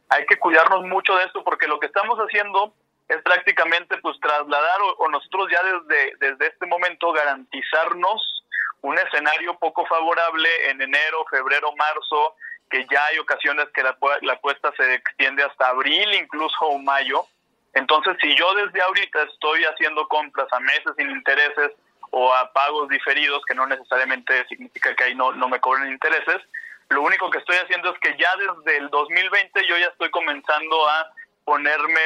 hay 0.10 0.25
que 0.25 0.38
cuidarnos 0.38 0.83
mucho 0.83 1.15
de 1.15 1.24
esto 1.24 1.45
porque 1.45 1.67
lo 1.67 1.79
que 1.79 1.88
estamos 1.88 2.17
haciendo 2.19 2.74
es 3.09 3.21
prácticamente 3.23 3.97
pues 3.97 4.19
trasladar 4.19 4.81
o, 4.97 5.09
nosotros 5.09 5.49
ya 5.51 5.61
desde, 5.63 6.15
desde 6.19 6.47
este 6.47 6.67
momento 6.67 7.11
garantizarnos 7.11 8.43
un 8.81 8.97
escenario 8.97 9.57
poco 9.57 9.85
favorable 9.87 10.47
en 10.69 10.81
enero, 10.81 11.25
febrero, 11.29 11.73
marzo, 11.75 12.35
que 12.69 12.85
ya 12.89 13.03
hay 13.07 13.17
ocasiones 13.17 13.67
que 13.73 13.81
la, 13.81 13.97
la 14.21 14.33
apuesta 14.33 14.71
se 14.77 14.93
extiende 14.93 15.43
hasta 15.43 15.69
abril, 15.69 16.13
incluso 16.13 16.55
o 16.61 16.77
mayo. 16.77 17.25
Entonces, 17.73 18.15
si 18.21 18.35
yo 18.35 18.53
desde 18.53 18.81
ahorita 18.81 19.23
estoy 19.23 19.63
haciendo 19.63 20.07
compras 20.07 20.47
a 20.51 20.59
meses 20.59 20.93
sin 20.95 21.09
intereses 21.09 21.71
o 22.11 22.33
a 22.33 22.53
pagos 22.53 22.89
diferidos, 22.89 23.43
que 23.45 23.55
no 23.55 23.65
necesariamente 23.65 24.45
significa 24.47 24.95
que 24.95 25.05
ahí 25.05 25.15
no, 25.15 25.31
no 25.33 25.49
me 25.49 25.59
cobren 25.59 25.91
intereses, 25.91 26.41
lo 26.89 27.01
único 27.01 27.29
que 27.29 27.39
estoy 27.39 27.57
haciendo 27.57 27.91
es 27.91 27.99
que 27.99 28.15
ya 28.17 28.31
desde 28.37 28.77
el 28.77 28.89
2020 28.89 29.67
yo 29.67 29.77
ya 29.77 29.87
estoy 29.87 30.09
comenzando 30.11 30.87
a 30.87 31.11
ponerme 31.43 32.01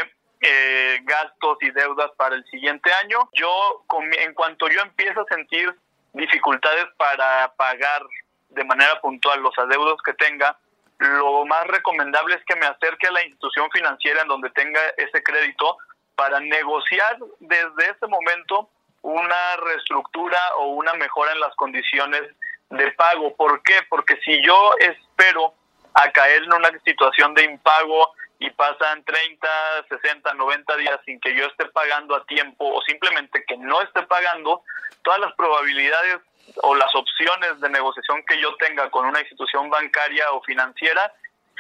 eh, 0.46 1.00
gastos 1.04 1.58
y 1.62 1.72
deudas 1.72 2.12
para 2.18 2.36
el 2.36 2.44
siguiente 2.46 2.92
año. 3.04 3.30
Yo, 3.32 3.86
en 4.20 4.34
cuanto 4.34 4.68
yo 4.68 4.82
empiezo 4.82 5.22
a 5.22 5.34
sentir 5.34 5.74
dificultades 6.12 6.86
para 6.98 7.54
pagar 7.56 8.04
de 8.50 8.64
manera 8.66 9.00
puntual 9.00 9.42
los 9.42 9.58
adeudos 9.58 10.02
que 10.04 10.14
tenga, 10.14 10.58
lo 11.00 11.46
más 11.46 11.66
recomendable 11.68 12.36
es 12.36 12.44
que 12.46 12.58
me 12.58 12.66
acerque 12.66 13.08
a 13.08 13.12
la 13.12 13.24
institución 13.24 13.70
financiera 13.72 14.22
en 14.22 14.28
donde 14.28 14.50
tenga 14.50 14.82
ese 14.98 15.24
crédito 15.24 15.78
para 16.16 16.42
negociar 16.42 17.18
desde 17.40 17.92
ese 17.92 18.08
momento 18.08 18.70
una 19.02 19.56
reestructura 19.58 20.40
o 20.58 20.74
una 20.74 20.94
mejora 20.96 21.32
en 21.32 21.40
las 21.40 21.56
condiciones 21.56 22.22
de 22.70 22.92
pago. 22.92 23.34
¿Por 23.36 23.64
qué? 23.64 23.76
Porque 23.90 24.20
si 24.26 24.46
yo 24.46 24.74
espero 24.80 25.54
a 25.94 26.12
caer 26.12 26.44
en 26.44 26.54
una 26.54 26.70
situación 26.84 27.34
de 27.34 27.46
impago 27.46 28.14
y 28.44 28.50
pasan 28.52 29.04
30, 29.06 29.48
60, 29.88 30.34
90 30.34 30.78
días 30.78 31.00
sin 31.06 31.18
que 31.22 31.34
yo 31.34 31.46
esté 31.46 31.66
pagando 31.74 32.14
a 32.14 32.26
tiempo 32.26 32.76
o 32.76 32.82
simplemente 32.82 33.44
que 33.48 33.56
no 33.58 33.82
esté 33.82 34.04
pagando, 34.04 34.62
todas 35.02 35.22
las 35.22 35.34
probabilidades 35.36 36.18
o 36.62 36.76
las 36.76 36.94
opciones 36.94 37.62
de 37.62 37.70
negociación 37.70 38.22
que 38.28 38.42
yo 38.42 38.54
tenga 38.58 38.92
con 38.92 39.06
una 39.06 39.22
institución 39.22 39.70
bancaria 39.70 40.26
o 40.34 40.44
financiera 40.44 41.14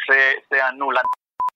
se, 0.05 0.43
se 0.49 0.61
anulan. 0.61 1.05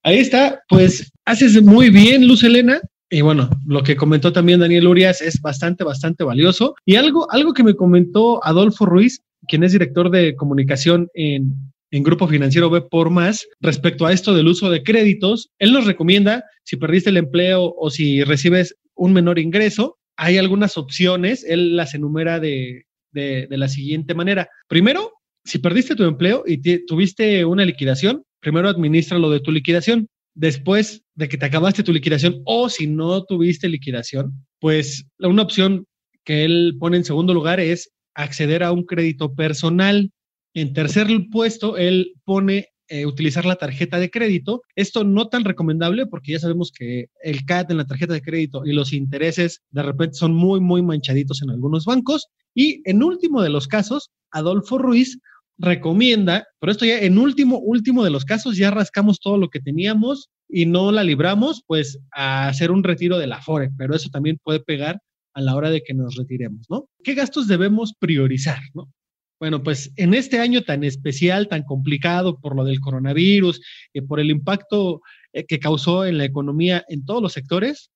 Ahí 0.03 0.19
está, 0.19 0.63
pues 0.69 1.11
haces 1.25 1.61
muy 1.61 1.89
bien, 1.89 2.25
Luz 2.25 2.43
Elena. 2.43 2.79
Y 3.09 3.19
bueno, 3.19 3.49
lo 3.65 3.83
que 3.83 3.97
comentó 3.97 4.31
también 4.31 4.61
Daniel 4.61 4.87
Urias 4.87 5.21
es 5.21 5.41
bastante, 5.41 5.83
bastante 5.83 6.23
valioso. 6.23 6.75
Y 6.85 6.95
algo, 6.95 7.29
algo 7.31 7.53
que 7.53 7.63
me 7.63 7.75
comentó 7.75 8.39
Adolfo 8.45 8.85
Ruiz, 8.85 9.21
quien 9.45 9.65
es 9.65 9.73
director 9.73 10.09
de 10.09 10.37
comunicación 10.37 11.09
en, 11.13 11.53
en 11.91 12.03
Grupo 12.03 12.27
Financiero 12.27 12.69
B 12.69 12.81
por 12.81 13.09
más, 13.09 13.45
respecto 13.59 14.05
a 14.05 14.13
esto 14.13 14.33
del 14.33 14.47
uso 14.47 14.69
de 14.69 14.83
créditos, 14.83 15.49
él 15.59 15.71
nos 15.73 15.85
recomienda, 15.85 16.43
si 16.63 16.75
perdiste 16.77 17.09
el 17.09 17.17
empleo 17.17 17.73
o 17.77 17.89
si 17.89 18.23
recibes 18.23 18.75
un 18.95 19.13
menor 19.13 19.39
ingreso, 19.39 19.97
hay 20.17 20.37
algunas 20.37 20.77
opciones, 20.77 21.45
él 21.47 21.75
las 21.75 21.93
enumera 21.93 22.39
de, 22.39 22.85
de, 23.11 23.47
de 23.47 23.57
la 23.57 23.67
siguiente 23.67 24.13
manera. 24.13 24.49
Primero, 24.67 25.13
si 25.45 25.59
perdiste 25.59 25.95
tu 25.95 26.03
empleo 26.03 26.43
y 26.45 26.57
tuviste 26.85 27.45
una 27.45 27.63
liquidación, 27.63 28.23
primero 28.41 28.67
administra 28.67 29.17
lo 29.17 29.29
de 29.29 29.39
tu 29.39 29.51
liquidación. 29.51 30.07
Después 30.35 31.03
de 31.15 31.29
que 31.29 31.37
te 31.37 31.45
acabaste 31.45 31.83
tu 31.83 31.93
liquidación 31.93 32.41
o 32.45 32.69
si 32.69 32.85
no 32.85 33.23
tuviste 33.23 33.69
liquidación, 33.69 34.45
pues 34.59 35.05
una 35.19 35.41
opción 35.41 35.85
que 36.25 36.43
él 36.43 36.75
pone 36.79 36.97
en 36.97 37.05
segundo 37.05 37.33
lugar 37.33 37.59
es 37.59 37.91
acceder 38.13 38.61
a 38.61 38.71
un 38.71 38.83
crédito 38.83 39.33
personal. 39.33 40.11
En 40.57 40.73
tercer 40.73 41.07
puesto, 41.31 41.77
él 41.77 42.15
pone 42.25 42.69
eh, 42.87 43.05
utilizar 43.05 43.45
la 43.45 43.57
tarjeta 43.57 43.99
de 43.99 44.09
crédito. 44.09 44.63
Esto 44.75 45.03
no 45.03 45.27
tan 45.27 45.45
recomendable 45.45 46.07
porque 46.07 46.31
ya 46.31 46.39
sabemos 46.39 46.71
que 46.75 47.09
el 47.21 47.45
CAT 47.45 47.69
en 47.69 47.77
la 47.77 47.85
tarjeta 47.85 48.13
de 48.13 48.23
crédito 48.23 48.65
y 48.65 48.73
los 48.73 48.91
intereses 48.91 49.61
de 49.69 49.83
repente 49.83 50.15
son 50.15 50.33
muy, 50.33 50.59
muy 50.59 50.81
manchaditos 50.81 51.43
en 51.43 51.51
algunos 51.51 51.85
bancos. 51.85 52.25
Y 52.55 52.81
en 52.89 53.03
último 53.03 53.43
de 53.43 53.51
los 53.51 53.67
casos, 53.67 54.09
Adolfo 54.31 54.79
Ruiz 54.79 55.19
recomienda, 55.59 56.47
pero 56.59 56.71
esto 56.71 56.85
ya 56.85 57.01
en 57.01 57.19
último, 57.19 57.59
último 57.59 58.03
de 58.03 58.09
los 58.09 58.25
casos, 58.25 58.57
ya 58.57 58.71
rascamos 58.71 59.19
todo 59.19 59.37
lo 59.37 59.49
que 59.49 59.59
teníamos 59.59 60.31
y 60.49 60.65
no 60.65 60.91
la 60.91 61.03
libramos, 61.03 61.61
pues 61.67 61.99
a 62.15 62.47
hacer 62.47 62.71
un 62.71 62.83
retiro 62.83 63.19
de 63.19 63.27
la 63.27 63.43
FORE, 63.43 63.69
pero 63.77 63.95
eso 63.95 64.09
también 64.09 64.39
puede 64.43 64.59
pegar 64.59 65.01
a 65.35 65.41
la 65.41 65.55
hora 65.55 65.69
de 65.69 65.83
que 65.83 65.93
nos 65.93 66.15
retiremos, 66.15 66.65
¿no? 66.67 66.89
¿Qué 67.03 67.13
gastos 67.13 67.47
debemos 67.47 67.93
priorizar, 67.99 68.57
no? 68.73 68.89
Bueno, 69.39 69.61
pues 69.61 69.91
en 69.97 70.13
este 70.13 70.39
año 70.39 70.63
tan 70.63 70.83
especial, 70.83 71.47
tan 71.47 71.63
complicado 71.63 72.39
por 72.39 72.55
lo 72.55 72.63
del 72.63 72.79
coronavirus 72.79 73.61
y 73.93 74.01
por 74.01 74.19
el 74.19 74.31
impacto 74.31 75.01
eh, 75.31 75.45
que 75.45 75.59
causó 75.59 76.05
en 76.05 76.17
la 76.17 76.25
economía 76.25 76.83
en 76.89 77.05
todos 77.05 77.21
los 77.21 77.33
sectores, 77.33 77.91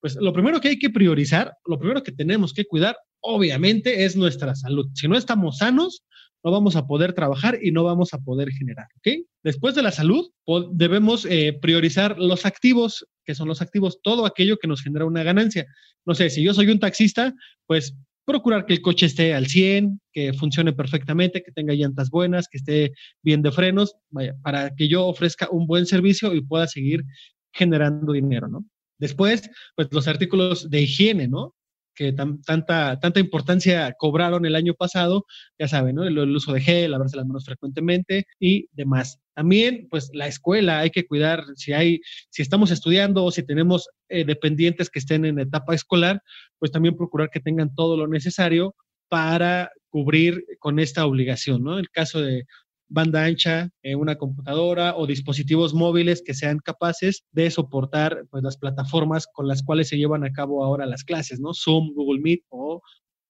pues 0.00 0.16
lo 0.16 0.32
primero 0.32 0.60
que 0.60 0.68
hay 0.68 0.78
que 0.78 0.90
priorizar, 0.90 1.54
lo 1.64 1.78
primero 1.78 2.02
que 2.02 2.12
tenemos 2.12 2.52
que 2.52 2.66
cuidar, 2.66 2.96
obviamente, 3.20 4.04
es 4.04 4.16
nuestra 4.16 4.54
salud. 4.54 4.88
Si 4.94 5.08
no 5.08 5.16
estamos 5.16 5.58
sanos, 5.58 6.04
no 6.44 6.50
vamos 6.50 6.76
a 6.76 6.86
poder 6.86 7.12
trabajar 7.12 7.58
y 7.62 7.70
no 7.70 7.84
vamos 7.84 8.12
a 8.12 8.18
poder 8.18 8.50
generar, 8.50 8.88
¿ok? 8.96 9.24
Después 9.44 9.74
de 9.74 9.82
la 9.82 9.92
salud, 9.92 10.28
debemos 10.72 11.24
eh, 11.24 11.56
priorizar 11.60 12.18
los 12.18 12.44
activos, 12.44 13.06
que 13.24 13.34
son 13.34 13.48
los 13.48 13.62
activos, 13.62 14.00
todo 14.02 14.26
aquello 14.26 14.58
que 14.58 14.68
nos 14.68 14.82
genera 14.82 15.04
una 15.04 15.22
ganancia. 15.22 15.66
No 16.04 16.14
sé, 16.14 16.30
si 16.30 16.42
yo 16.42 16.52
soy 16.52 16.68
un 16.68 16.80
taxista, 16.80 17.32
pues 17.66 17.94
procurar 18.24 18.66
que 18.66 18.74
el 18.74 18.82
coche 18.82 19.06
esté 19.06 19.34
al 19.34 19.46
100, 19.46 20.00
que 20.12 20.32
funcione 20.32 20.72
perfectamente, 20.72 21.42
que 21.42 21.52
tenga 21.52 21.74
llantas 21.74 22.10
buenas, 22.10 22.48
que 22.48 22.58
esté 22.58 22.92
bien 23.22 23.42
de 23.42 23.52
frenos, 23.52 23.96
vaya, 24.10 24.34
para 24.42 24.74
que 24.74 24.88
yo 24.88 25.06
ofrezca 25.06 25.48
un 25.50 25.66
buen 25.66 25.86
servicio 25.86 26.34
y 26.34 26.42
pueda 26.42 26.66
seguir 26.66 27.04
generando 27.52 28.12
dinero, 28.12 28.48
¿no? 28.48 28.64
Después, 28.98 29.50
pues 29.74 29.88
los 29.90 30.06
artículos 30.06 30.70
de 30.70 30.82
higiene, 30.82 31.28
¿no? 31.28 31.54
que 31.94 32.12
tanta, 32.12 32.98
tanta 33.00 33.20
importancia 33.20 33.94
cobraron 33.98 34.46
el 34.46 34.56
año 34.56 34.74
pasado, 34.74 35.26
ya 35.58 35.68
saben, 35.68 35.96
¿no? 35.96 36.04
El, 36.04 36.18
uso 36.18 36.52
de 36.52 36.60
gel, 36.60 36.90
lavarse 36.90 37.16
las 37.16 37.26
manos 37.26 37.44
frecuentemente 37.44 38.26
y 38.38 38.68
demás. 38.72 39.20
También, 39.34 39.88
pues 39.90 40.10
la 40.12 40.26
escuela 40.26 40.80
hay 40.80 40.90
que 40.90 41.06
cuidar 41.06 41.44
si 41.56 41.72
hay, 41.72 42.00
si 42.30 42.42
estamos 42.42 42.70
estudiando 42.70 43.24
o 43.24 43.30
si 43.30 43.42
tenemos 43.42 43.88
eh, 44.08 44.24
dependientes 44.24 44.90
que 44.90 44.98
estén 44.98 45.24
en 45.24 45.38
etapa 45.38 45.74
escolar, 45.74 46.22
pues 46.58 46.70
también 46.70 46.96
procurar 46.96 47.30
que 47.30 47.40
tengan 47.40 47.74
todo 47.74 47.96
lo 47.96 48.06
necesario 48.06 48.74
para 49.08 49.70
cubrir 49.88 50.44
con 50.58 50.78
esta 50.78 51.06
obligación, 51.06 51.62
¿no? 51.62 51.78
El 51.78 51.90
caso 51.90 52.20
de 52.20 52.44
banda 52.88 53.24
ancha 53.24 53.70
en 53.82 53.98
una 53.98 54.16
computadora 54.16 54.96
o 54.96 55.06
dispositivos 55.06 55.72
móviles 55.72 56.22
que 56.24 56.34
sean 56.34 56.58
capaces 56.58 57.24
de 57.32 57.50
soportar 57.50 58.24
pues, 58.30 58.42
las 58.42 58.58
plataformas 58.58 59.26
con 59.32 59.48
las 59.48 59.62
cuales 59.62 59.88
se 59.88 59.96
llevan 59.96 60.24
a 60.24 60.32
cabo 60.32 60.62
ahora 60.62 60.84
las 60.84 61.04
clases, 61.04 61.40
¿no? 61.40 61.54
Zoom, 61.54 61.94
Google 61.94 62.20
Meet 62.20 62.42
o 62.50 62.82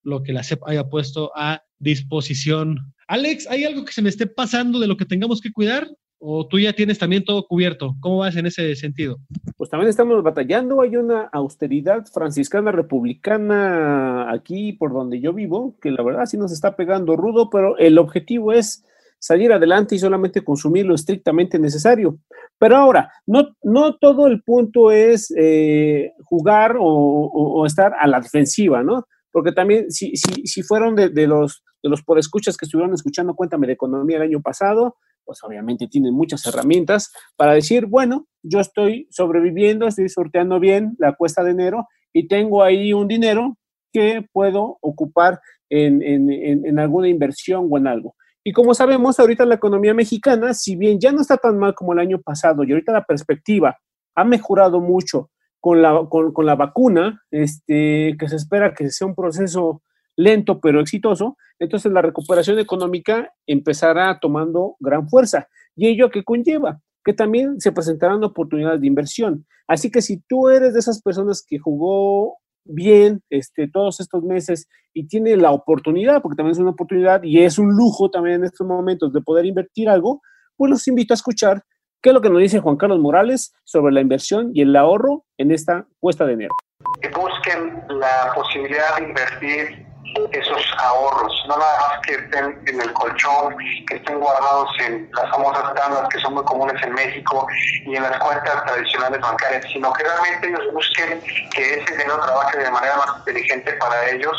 lo 0.03 0.23
que 0.23 0.33
la 0.33 0.43
SEP 0.43 0.63
haya 0.67 0.89
puesto 0.89 1.31
a 1.35 1.63
disposición. 1.79 2.95
Alex, 3.09 3.47
¿hay 3.49 3.65
algo 3.65 3.85
que 3.85 3.93
se 3.93 4.03
me 4.03 4.09
esté 4.09 4.27
pasando 4.27 4.79
de 4.79 4.87
lo 4.87 4.97
que 4.97 5.05
tengamos 5.05 5.41
que 5.41 5.53
cuidar? 5.53 5.89
¿O 6.19 6.47
tú 6.47 6.61
ya 6.61 6.73
tienes 6.73 6.99
también 6.99 7.25
todo 7.25 7.47
cubierto? 7.47 7.97
¿Cómo 8.01 8.19
vas 8.19 8.37
en 8.37 8.47
ese 8.47 8.77
sentido? 8.77 9.19
Pues 9.57 9.69
también 9.71 9.91
estamos 9.91 10.23
batallando. 10.23 10.81
Hay 10.81 10.97
una 10.97 11.23
austeridad 11.33 12.07
franciscana 12.07 12.71
republicana 12.71 14.31
aquí 14.31 14.73
por 14.73 14.93
donde 14.93 15.21
yo 15.21 15.33
vivo, 15.33 15.77
que 15.81 15.91
la 15.91 16.03
verdad 16.05 16.27
sí 16.27 16.37
nos 16.37 16.53
está 16.53 16.77
pegando 16.77 17.17
rudo, 17.17 17.51
pero 17.51 17.77
el 17.79 17.99
objetivo 17.99 18.53
es 18.53 18.85
salir 19.23 19.53
adelante 19.53 19.95
y 19.95 20.01
solamente 20.01 20.43
consumir 20.43 20.85
lo 20.85 20.97
estrictamente 20.97 21.57
necesario. 21.57 22.19
Pero 22.59 22.77
ahora, 22.77 23.13
no, 23.25 23.57
no 23.63 23.97
todo 23.97 24.27
el 24.27 24.43
punto 24.43 24.91
es 24.91 25.33
eh, 25.37 26.13
jugar 26.25 26.77
o, 26.79 27.65
estar 27.65 27.95
a 27.99 28.07
la 28.09 28.21
defensiva, 28.21 28.83
¿no? 28.83 29.07
Porque 29.33 29.53
también, 29.53 29.91
si, 29.91 30.13
si, 30.15 30.63
fueron 30.63 30.95
de, 30.95 31.27
los, 31.27 31.65
de 31.83 31.89
los 31.89 32.03
podescuchas 32.03 32.57
que 32.57 32.67
estuvieron 32.67 32.95
escuchando 32.95 33.35
Cuéntame 33.35 33.67
de 33.67 33.73
Economía 33.73 34.19
el 34.19 34.25
año 34.25 34.43
pasado, 34.43 34.97
pues 35.25 35.43
obviamente 35.43 35.89
tienen 35.89 36.15
muchas 36.15 36.45
herramientas 36.47 37.11
para 37.37 37.55
decir, 37.55 37.87
bueno, 37.87 38.27
yo 38.43 38.61
estoy 38.61 39.09
sobreviviendo, 39.11 39.87
estoy 39.87 40.09
sorteando 40.09 40.61
bien 40.61 40.95
la 40.99 41.15
cuesta 41.15 41.43
de 41.43 41.53
enero 41.53 41.89
y 42.13 42.29
tengo 42.29 42.63
ahí 42.63 42.93
un 42.93 43.09
dinero 43.09 43.57
que 43.93 44.27
puedo 44.33 44.79
ocupar 44.81 45.41
en, 45.71 46.03
en, 46.03 46.31
en 46.67 46.79
alguna 46.79 47.09
inversión 47.09 47.69
o 47.71 47.79
en 47.79 47.87
algo. 47.87 48.15
Y 48.45 48.53
como 48.53 48.75
sabemos, 48.75 49.21
ahorita 49.21 49.47
la 49.47 49.55
economía 49.55 49.95
mexicana, 49.95 50.53
si 50.53 50.77
bien 50.77 50.99
ya 50.99 51.13
no 51.13 51.21
está 51.21 51.37
tan 51.37 51.59
mal 51.59 51.75
como 51.75 51.93
el 51.93 52.01
año 52.01 52.21
pasado 52.21 52.65
y 52.65 52.73
ahorita 52.73 52.93
la 52.93 53.05
perspectiva 53.05 53.79
ha 54.15 54.25
mejorado 54.25 54.81
mucho 54.81 55.31
con 55.63 55.81
la, 55.81 56.09
con, 56.11 56.45
la 56.45 56.57
vacuna, 56.57 57.23
este, 57.31 58.17
que 58.19 58.29
se 58.29 58.35
espera 58.35 58.75
que 58.75 58.91
sea 58.91 59.07
un 59.07 59.15
proceso 59.15 59.81
lento 60.17 60.61
pero 60.61 60.81
exitoso, 60.81 61.37
entonces 61.61 61.93
la 61.93 62.03
recuperación 62.03 62.59
económica 62.59 63.33
empezará 63.47 64.19
tomando 64.19 64.75
gran 64.81 65.09
fuerza. 65.09 65.47
¿Y 65.77 65.87
ello 65.87 66.11
qué 66.11 66.25
conlleva? 66.25 66.81
Que 67.05 67.13
también 67.13 67.61
se 67.61 67.71
presentarán 67.71 68.25
oportunidades 68.25 68.81
de 68.81 68.89
inversión. 68.89 69.47
Así 69.69 69.89
que 69.89 70.03
si 70.03 70.21
tú 70.29 70.49
eres 70.49 70.73
de 70.73 70.81
esas 70.81 71.01
personas 71.01 71.45
que 71.49 71.61
jugó 71.61 72.39
bien 72.65 73.23
este, 73.31 73.69
todos 73.69 74.01
estos 74.01 74.25
meses 74.25 74.67
y 74.93 75.07
tiene 75.07 75.37
la 75.37 75.53
oportunidad, 75.53 76.23
porque 76.23 76.39
también 76.39 76.55
es 76.55 76.59
una 76.59 76.71
oportunidad 76.71 77.23
y 77.23 77.39
es 77.39 77.57
un 77.61 77.71
lujo 77.77 78.11
también 78.11 78.41
en 78.41 78.45
estos 78.47 78.67
momentos 78.67 79.13
de 79.13 79.21
poder 79.21 79.47
invertir 79.47 79.89
algo, 79.89 80.23
pues 80.57 80.73
los 80.73 80.89
invito 80.89 81.15
a 81.15 81.23
escuchar 81.23 81.63
qué 82.03 82.11
es 82.11 82.15
lo 82.15 82.21
que 82.21 82.31
nos 82.31 82.41
dice 82.41 82.61
Juan 82.61 82.77
Carlos 82.77 82.99
Morales 82.99 83.55
sobre 83.65 83.93
la 83.93 84.01
inversión 84.01 84.51
y 84.53 84.63
el 84.63 84.75
ahorro 84.77 85.25
en 85.39 85.53
esta 85.53 85.87
cuesta 86.01 86.27
de 86.27 86.35
enero. 86.35 86.55
Que 87.01 87.09
busquen 87.11 87.85
la 87.89 88.33
posibilidad 88.35 88.97
de 88.97 89.05
invertir 89.05 89.87
esos 90.33 90.63
ahorros, 90.79 91.33
no 91.49 91.57
nada 91.57 91.79
más 91.81 92.01
que 92.07 92.15
estén 92.15 92.61
en 92.67 92.81
el 92.81 92.93
colchón, 92.93 93.57
que 93.87 93.97
estén 93.97 94.19
guardados 94.19 94.69
en 94.81 95.11
las 95.15 95.31
famosas 95.31 95.75
tandas 95.75 96.09
que 96.09 96.19
son 96.19 96.35
muy 96.35 96.45
comunes 96.45 96.83
en 96.83 96.93
México 96.93 97.47
y 97.87 97.97
en 97.97 98.03
las 98.03 98.19
cuentas 98.19 98.65
tradicionales 98.65 99.21
bancarias, 99.21 99.65
sino 99.73 99.93
que 99.93 100.03
realmente 100.03 100.49
ellos 100.49 100.75
busquen 100.75 101.21
que 101.55 101.75
ese 101.81 101.93
dinero 101.93 102.21
trabaje 102.21 102.59
de 102.59 102.71
manera 102.71 102.97
más 102.97 103.19
inteligente 103.19 103.73
para 103.75 104.11
ellos, 104.11 104.37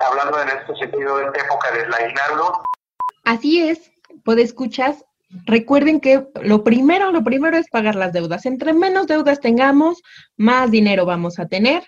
hablando 0.00 0.42
en 0.42 0.48
este 0.48 0.74
sentido 0.76 1.16
de 1.16 1.26
esta 1.26 1.44
época 1.44 1.70
del 1.70 1.94
aguinaldo. 1.94 2.62
Así 3.24 3.68
es, 3.68 3.92
escuchas. 4.38 5.04
Recuerden 5.46 6.00
que 6.00 6.24
lo 6.42 6.64
primero, 6.64 7.12
lo 7.12 7.24
primero 7.24 7.56
es 7.56 7.68
pagar 7.68 7.96
las 7.96 8.12
deudas. 8.12 8.46
Entre 8.46 8.72
menos 8.72 9.06
deudas 9.06 9.40
tengamos, 9.40 10.02
más 10.36 10.70
dinero 10.70 11.04
vamos 11.04 11.38
a 11.38 11.46
tener 11.46 11.82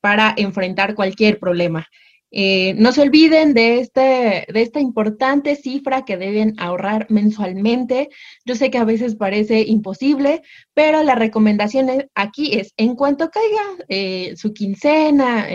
para 0.00 0.34
enfrentar 0.36 0.94
cualquier 0.94 1.38
problema. 1.38 1.86
Eh, 2.34 2.74
no 2.78 2.92
se 2.92 3.02
olviden 3.02 3.52
de, 3.52 3.80
este, 3.80 4.46
de 4.50 4.62
esta 4.62 4.80
importante 4.80 5.54
cifra 5.54 6.04
que 6.04 6.16
deben 6.16 6.54
ahorrar 6.58 7.06
mensualmente. 7.10 8.08
Yo 8.46 8.54
sé 8.54 8.70
que 8.70 8.78
a 8.78 8.84
veces 8.84 9.16
parece 9.16 9.60
imposible, 9.62 10.40
pero 10.72 11.02
la 11.02 11.14
recomendación 11.14 12.08
aquí 12.14 12.54
es, 12.54 12.72
en 12.78 12.94
cuanto 12.94 13.30
caiga 13.30 13.84
eh, 13.88 14.32
su 14.36 14.54
quincena, 14.54 15.46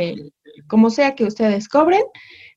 como 0.67 0.91
sea 0.91 1.15
que 1.15 1.25
ustedes 1.25 1.67
cobren, 1.67 2.03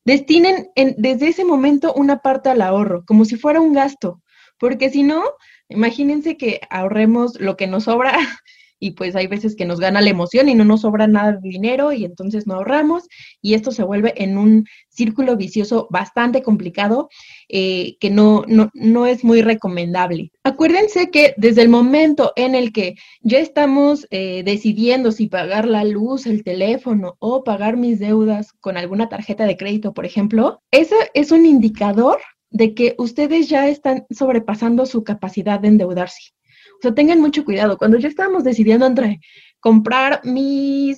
destinen 0.05 0.69
desde 0.99 1.29
ese 1.29 1.45
momento 1.45 1.95
una 1.95 2.19
parte 2.19 2.51
al 2.51 2.61
ahorro, 2.61 3.05
como 3.07 3.25
si 3.25 3.37
fuera 3.37 3.61
un 3.61 3.73
gasto, 3.73 4.21
porque 4.61 4.91
si 4.91 5.03
no, 5.03 5.25
Imagínense 5.71 6.37
que 6.37 6.61
ahorremos 6.69 7.41
lo 7.41 7.57
que 7.57 7.69
nos 7.69 7.85
sobra 7.85 8.13
y 8.83 8.93
pues 8.93 9.15
hay 9.15 9.27
veces 9.27 9.55
que 9.55 9.67
nos 9.67 9.79
gana 9.79 10.01
la 10.01 10.09
emoción 10.11 10.49
y 10.49 10.55
no 10.55 10.65
nos 10.65 10.81
sobra 10.81 11.07
nada 11.07 11.33
de 11.33 11.49
dinero 11.49 11.93
y 11.93 12.05
entonces 12.05 12.47
no 12.47 12.55
ahorramos 12.55 13.05
y 13.41 13.55
esto 13.55 13.71
se 13.73 13.85
vuelve 13.85 14.15
en 14.17 14.37
un 14.37 14.65
círculo 14.89 15.37
vicioso 15.37 15.87
bastante 15.91 16.43
complicado 16.43 17.09
eh, 17.49 17.99
que 18.01 18.11
no, 18.11 18.43
no, 18.49 18.71
no 18.73 19.07
es 19.07 19.23
muy 19.23 19.43
recomendable. 19.43 20.33
Acuérdense 20.43 21.11
que 21.11 21.35
desde 21.37 21.63
el 21.63 21.69
momento 21.69 22.33
en 22.37 22.55
el 22.55 22.73
que 22.73 22.97
ya 23.21 23.39
estamos 23.39 24.09
eh, 24.11 24.43
decidiendo 24.45 25.13
si 25.13 25.29
pagar 25.29 25.69
la 25.69 25.85
luz, 25.85 26.27
el 26.27 26.43
teléfono 26.43 27.17
o 27.21 27.45
pagar 27.45 27.77
mis 27.77 28.01
deudas 28.01 28.55
con 28.55 28.77
alguna 28.77 29.09
tarjeta 29.09 29.45
de 29.45 29.57
crédito, 29.57 29.93
por 29.93 30.07
ejemplo, 30.07 30.63
ese 30.73 30.97
es 31.15 31.31
un 31.31 31.47
indicador 31.47 32.19
de 32.51 32.75
que 32.75 32.95
ustedes 32.99 33.49
ya 33.49 33.69
están 33.69 34.07
sobrepasando 34.11 34.87
su 34.87 35.05
capacidad 35.05 35.61
de 35.61 35.69
endeudarse. 35.69 36.33
O 36.79 36.83
sea, 36.83 36.95
tengan 36.95 37.21
mucho 37.21 37.45
cuidado. 37.45 37.79
Cuando 37.79 37.99
ya 37.99 38.09
estábamos 38.09 38.45
decidiendo 38.45 38.87
entre 38.87 39.21
comprar 39.61 40.21
mi 40.25 40.95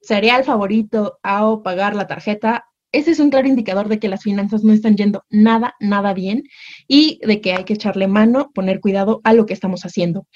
cereal 0.00 0.44
favorito 0.44 1.18
o 1.24 1.62
pagar 1.62 1.94
la 1.94 2.06
tarjeta, 2.06 2.66
ese 2.92 3.12
es 3.12 3.20
un 3.20 3.30
claro 3.30 3.48
indicador 3.48 3.88
de 3.88 3.98
que 3.98 4.08
las 4.08 4.22
finanzas 4.22 4.64
no 4.64 4.72
están 4.72 4.96
yendo 4.96 5.24
nada, 5.30 5.74
nada 5.80 6.12
bien 6.12 6.44
y 6.86 7.20
de 7.26 7.40
que 7.40 7.54
hay 7.54 7.64
que 7.64 7.72
echarle 7.72 8.06
mano, 8.06 8.50
poner 8.52 8.80
cuidado 8.80 9.22
a 9.24 9.32
lo 9.32 9.46
que 9.46 9.54
estamos 9.54 9.84
haciendo. 9.84 10.26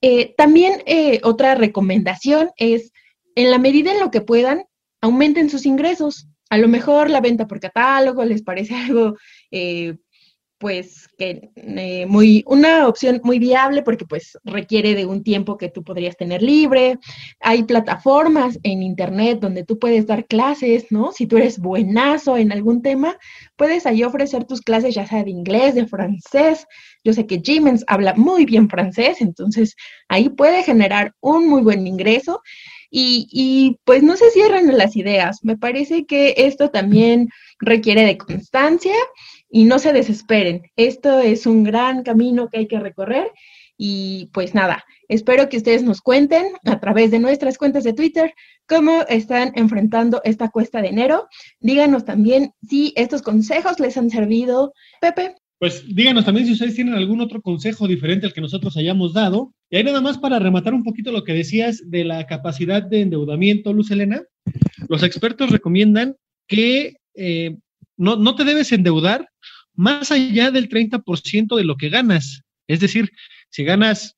Eh, 0.00 0.34
también 0.36 0.82
eh, 0.86 1.20
otra 1.24 1.56
recomendación 1.56 2.50
es, 2.56 2.92
en 3.34 3.50
la 3.50 3.58
medida 3.58 3.92
en 3.92 3.98
lo 3.98 4.10
que 4.12 4.20
puedan, 4.20 4.64
aumenten 5.00 5.50
sus 5.50 5.66
ingresos. 5.66 6.28
A 6.50 6.58
lo 6.58 6.68
mejor 6.68 7.10
la 7.10 7.20
venta 7.20 7.46
por 7.46 7.60
catálogo 7.60 8.24
les 8.24 8.42
parece 8.42 8.74
algo 8.86 9.16
eh, 9.50 9.96
pues 10.58 11.08
que 11.18 11.50
eh, 11.56 12.06
muy 12.06 12.42
una 12.46 12.88
opción 12.88 13.20
muy 13.22 13.38
viable 13.38 13.82
porque 13.82 14.06
pues 14.06 14.38
requiere 14.44 14.94
de 14.94 15.04
un 15.04 15.22
tiempo 15.22 15.58
que 15.58 15.68
tú 15.68 15.84
podrías 15.84 16.16
tener 16.16 16.42
libre. 16.42 16.98
Hay 17.40 17.64
plataformas 17.64 18.58
en 18.62 18.82
internet 18.82 19.38
donde 19.40 19.64
tú 19.64 19.78
puedes 19.78 20.06
dar 20.06 20.26
clases, 20.26 20.86
¿no? 20.90 21.12
Si 21.12 21.26
tú 21.26 21.36
eres 21.36 21.58
buenazo 21.58 22.38
en 22.38 22.52
algún 22.52 22.80
tema, 22.80 23.18
puedes 23.56 23.84
ahí 23.84 24.02
ofrecer 24.02 24.44
tus 24.44 24.62
clases 24.62 24.94
ya 24.94 25.06
sea 25.06 25.24
de 25.24 25.30
inglés, 25.30 25.74
de 25.74 25.86
francés. 25.86 26.66
Yo 27.04 27.12
sé 27.12 27.26
que 27.26 27.42
Jimens 27.44 27.84
habla 27.86 28.14
muy 28.14 28.46
bien 28.46 28.70
francés, 28.70 29.20
entonces 29.20 29.76
ahí 30.08 30.30
puede 30.30 30.62
generar 30.62 31.12
un 31.20 31.48
muy 31.48 31.62
buen 31.62 31.86
ingreso. 31.86 32.40
Y, 32.90 33.28
y 33.30 33.78
pues 33.84 34.02
no 34.02 34.16
se 34.16 34.30
cierran 34.30 34.76
las 34.76 34.96
ideas. 34.96 35.40
Me 35.42 35.56
parece 35.56 36.06
que 36.06 36.34
esto 36.36 36.70
también 36.70 37.28
requiere 37.58 38.04
de 38.04 38.18
constancia 38.18 38.94
y 39.50 39.64
no 39.64 39.78
se 39.78 39.92
desesperen. 39.92 40.62
Esto 40.76 41.20
es 41.20 41.46
un 41.46 41.64
gran 41.64 42.02
camino 42.02 42.48
que 42.48 42.58
hay 42.58 42.68
que 42.68 42.80
recorrer 42.80 43.30
y 43.78 44.30
pues 44.32 44.54
nada, 44.54 44.84
espero 45.08 45.48
que 45.48 45.58
ustedes 45.58 45.82
nos 45.82 46.00
cuenten 46.00 46.46
a 46.64 46.80
través 46.80 47.10
de 47.10 47.18
nuestras 47.18 47.58
cuentas 47.58 47.84
de 47.84 47.92
Twitter 47.92 48.32
cómo 48.66 49.02
están 49.08 49.52
enfrentando 49.54 50.20
esta 50.24 50.48
cuesta 50.48 50.80
de 50.80 50.88
enero. 50.88 51.28
Díganos 51.60 52.04
también 52.04 52.52
si 52.66 52.92
estos 52.96 53.22
consejos 53.22 53.78
les 53.78 53.96
han 53.96 54.10
servido. 54.10 54.72
Pepe. 55.00 55.34
Pues 55.58 55.84
díganos 55.94 56.24
también 56.24 56.46
si 56.46 56.52
ustedes 56.52 56.74
tienen 56.74 56.94
algún 56.94 57.20
otro 57.20 57.40
consejo 57.42 57.86
diferente 57.86 58.26
al 58.26 58.32
que 58.32 58.40
nosotros 58.40 58.76
hayamos 58.76 59.12
dado. 59.12 59.52
Y 59.70 59.76
ahí 59.76 59.84
nada 59.84 60.00
más 60.00 60.18
para 60.18 60.38
rematar 60.38 60.74
un 60.74 60.84
poquito 60.84 61.10
lo 61.12 61.24
que 61.24 61.34
decías 61.34 61.82
de 61.90 62.04
la 62.04 62.26
capacidad 62.26 62.82
de 62.82 63.00
endeudamiento, 63.00 63.72
Luz 63.72 63.90
Elena, 63.90 64.22
los 64.88 65.02
expertos 65.02 65.50
recomiendan 65.50 66.16
que 66.46 66.96
eh, 67.14 67.56
no, 67.96 68.16
no 68.16 68.34
te 68.36 68.44
debes 68.44 68.70
endeudar 68.72 69.28
más 69.74 70.10
allá 70.12 70.50
del 70.50 70.68
30% 70.68 71.56
de 71.56 71.64
lo 71.64 71.76
que 71.76 71.88
ganas. 71.88 72.42
Es 72.68 72.80
decir, 72.80 73.10
si 73.50 73.64
ganas, 73.64 74.16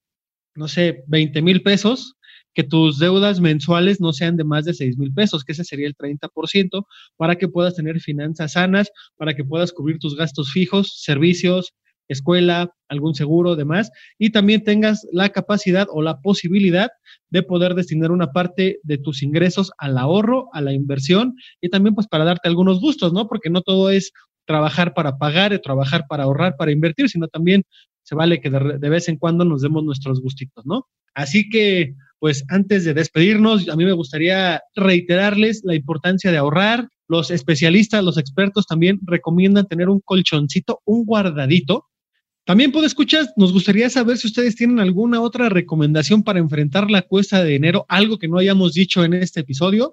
no 0.55 0.69
sé, 0.69 1.05
20 1.07 1.43
mil 1.43 1.63
pesos, 1.63 2.15
que 2.55 2.65
tus 2.65 2.99
deudas 2.99 3.41
mensuales 3.41 4.01
no 4.01 4.13
sean 4.13 4.37
de 4.37 4.45
más 4.45 4.65
de 4.65 4.75
6 4.75 4.99
mil 4.99 5.13
pesos, 5.13 5.45
que 5.45 5.53
ese 5.53 5.65
sería 5.65 5.87
el 5.87 5.97
30%, 5.97 6.87
para 7.17 7.37
que 7.37 7.49
puedas 7.49 7.77
tener 7.77 8.01
finanzas 8.01 8.53
sanas, 8.53 8.91
para 9.17 9.35
que 9.35 9.45
puedas 9.45 9.73
cubrir 9.73 9.99
tus 9.99 10.17
gastos 10.17 10.51
fijos, 10.51 11.01
servicios, 11.01 11.73
escuela, 12.09 12.71
algún 12.89 13.15
seguro, 13.15 13.57
demás, 13.57 13.91
y 14.19 14.31
también 14.31 14.65
tengas 14.65 15.07
la 15.13 15.29
capacidad 15.29 15.87
o 15.91 16.03
la 16.03 16.21
posibilidad 16.21 16.89
de 17.31 17.43
poder 17.43 17.75
destinar 17.75 18.11
una 18.11 18.33
parte 18.33 18.81
de 18.83 18.99
tus 18.99 19.23
ingresos 19.23 19.71
al 19.79 19.99
ahorro, 19.99 20.49
a 20.53 20.61
la 20.61 20.73
inversión 20.73 21.35
y 21.61 21.69
también 21.69 21.95
pues 21.95 22.07
para 22.07 22.25
darte 22.25 22.49
algunos 22.49 22.81
gustos, 22.81 23.13
¿no? 23.13 23.29
Porque 23.29 23.51
no 23.51 23.63
todo 23.63 23.91
es 23.91 24.13
trabajar 24.47 24.95
para 24.95 25.19
pagar, 25.19 25.53
y 25.53 25.61
trabajar 25.61 26.07
para 26.09 26.25
ahorrar, 26.25 26.57
para 26.57 26.73
invertir, 26.73 27.09
sino 27.11 27.29
también 27.29 27.65
se 28.03 28.15
vale 28.15 28.41
que 28.41 28.49
de, 28.49 28.79
de, 28.79 28.89
vez 28.89 29.09
en 29.09 29.19
cuando 29.19 29.45
nos 29.45 29.61
demos 29.61 29.85
nuestros 29.85 30.23
gustitos, 30.23 30.65
¿no? 30.65 30.87
Así 31.15 31.51
que, 31.51 31.95
pues 32.19 32.45
antes 32.49 32.85
de 32.85 32.95
despedirnos, 32.95 33.69
a 33.69 33.77
mí 33.77 33.85
me 33.85 33.93
gustaría 33.93 34.63
reiterarles 34.75 35.61
la 35.65 35.75
importancia 35.75 36.31
de 36.31 36.39
ahorrar. 36.39 36.89
Los 37.09 37.31
especialistas, 37.31 38.05
los 38.05 38.19
expertos 38.19 38.67
también 38.67 39.01
recomiendan 39.05 39.67
tener 39.67 39.89
un 39.89 40.01
colchoncito, 40.01 40.81
un 40.85 41.05
guardadito. 41.05 41.87
También, 42.49 42.73
puedo 42.73 42.87
escuchar, 42.87 43.27
nos 43.37 43.53
gustaría 43.53 43.91
saber 43.91 44.17
si 44.17 44.27
ustedes 44.27 44.57
tienen 44.57 44.81
alguna 44.81 45.21
otra 45.21 45.51
recomendación 45.51 46.23
para 46.23 46.39
enfrentar 46.39 46.91
la 46.91 47.03
cuesta 47.03 47.45
de 47.45 47.57
enero, 47.57 47.85
algo 47.91 48.19
que 48.19 48.27
no 48.27 48.39
hayamos 48.39 48.73
dicho 48.73 49.05
en 49.05 49.13
este 49.13 49.41
episodio. 49.41 49.93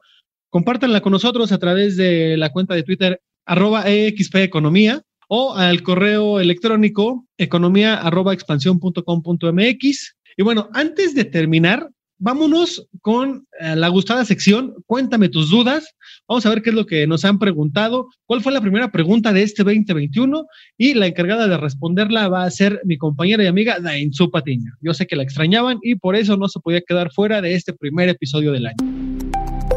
Compártanla 0.49 1.01
con 1.01 1.11
nosotros 1.11 1.51
a 1.51 1.57
través 1.57 1.97
de 1.97 2.37
la 2.37 2.53
cuenta 2.53 2.73
de 2.73 2.83
Twitter 2.83 3.21
arroba 3.45 3.83
EXP 3.91 4.35
Economía 4.37 5.01
o 5.27 5.53
al 5.53 5.83
correo 5.83 6.39
electrónico 6.39 7.27
economía 7.37 7.95
arroba 7.95 8.33
expansión.com.mx. 8.33 10.15
Y 10.37 10.41
bueno, 10.41 10.69
antes 10.71 11.13
de 11.13 11.25
terminar, 11.25 11.89
vámonos 12.25 12.87
con 13.01 13.47
eh, 13.59 13.75
la 13.75 13.87
gustada 13.89 14.25
sección. 14.25 14.73
Cuéntame 14.87 15.29
tus 15.29 15.51
dudas. 15.51 15.95
Vamos 16.27 16.43
a 16.47 16.49
ver 16.49 16.63
qué 16.63 16.71
es 16.71 16.75
lo 16.75 16.87
que 16.87 17.05
nos 17.05 17.23
han 17.23 17.37
preguntado. 17.37 18.07
¿Cuál 18.25 18.41
fue 18.41 18.51
la 18.51 18.61
primera 18.61 18.91
pregunta 18.91 19.31
de 19.31 19.43
este 19.43 19.63
2021? 19.63 20.47
Y 20.75 20.95
la 20.95 21.05
encargada 21.05 21.47
de 21.47 21.55
responderla 21.55 22.27
va 22.27 22.43
a 22.43 22.49
ser 22.49 22.81
mi 22.83 22.97
compañera 22.97 23.43
y 23.43 23.47
amiga 23.47 23.79
Dainzu 23.79 24.31
Patiño. 24.31 24.73
Yo 24.81 24.95
sé 24.95 25.05
que 25.05 25.15
la 25.15 25.21
extrañaban 25.21 25.77
y 25.83 25.95
por 25.95 26.15
eso 26.15 26.35
no 26.35 26.49
se 26.49 26.59
podía 26.59 26.81
quedar 26.81 27.11
fuera 27.11 27.41
de 27.41 27.53
este 27.53 27.73
primer 27.73 28.09
episodio 28.09 28.51
del 28.53 28.65
año. 28.65 28.77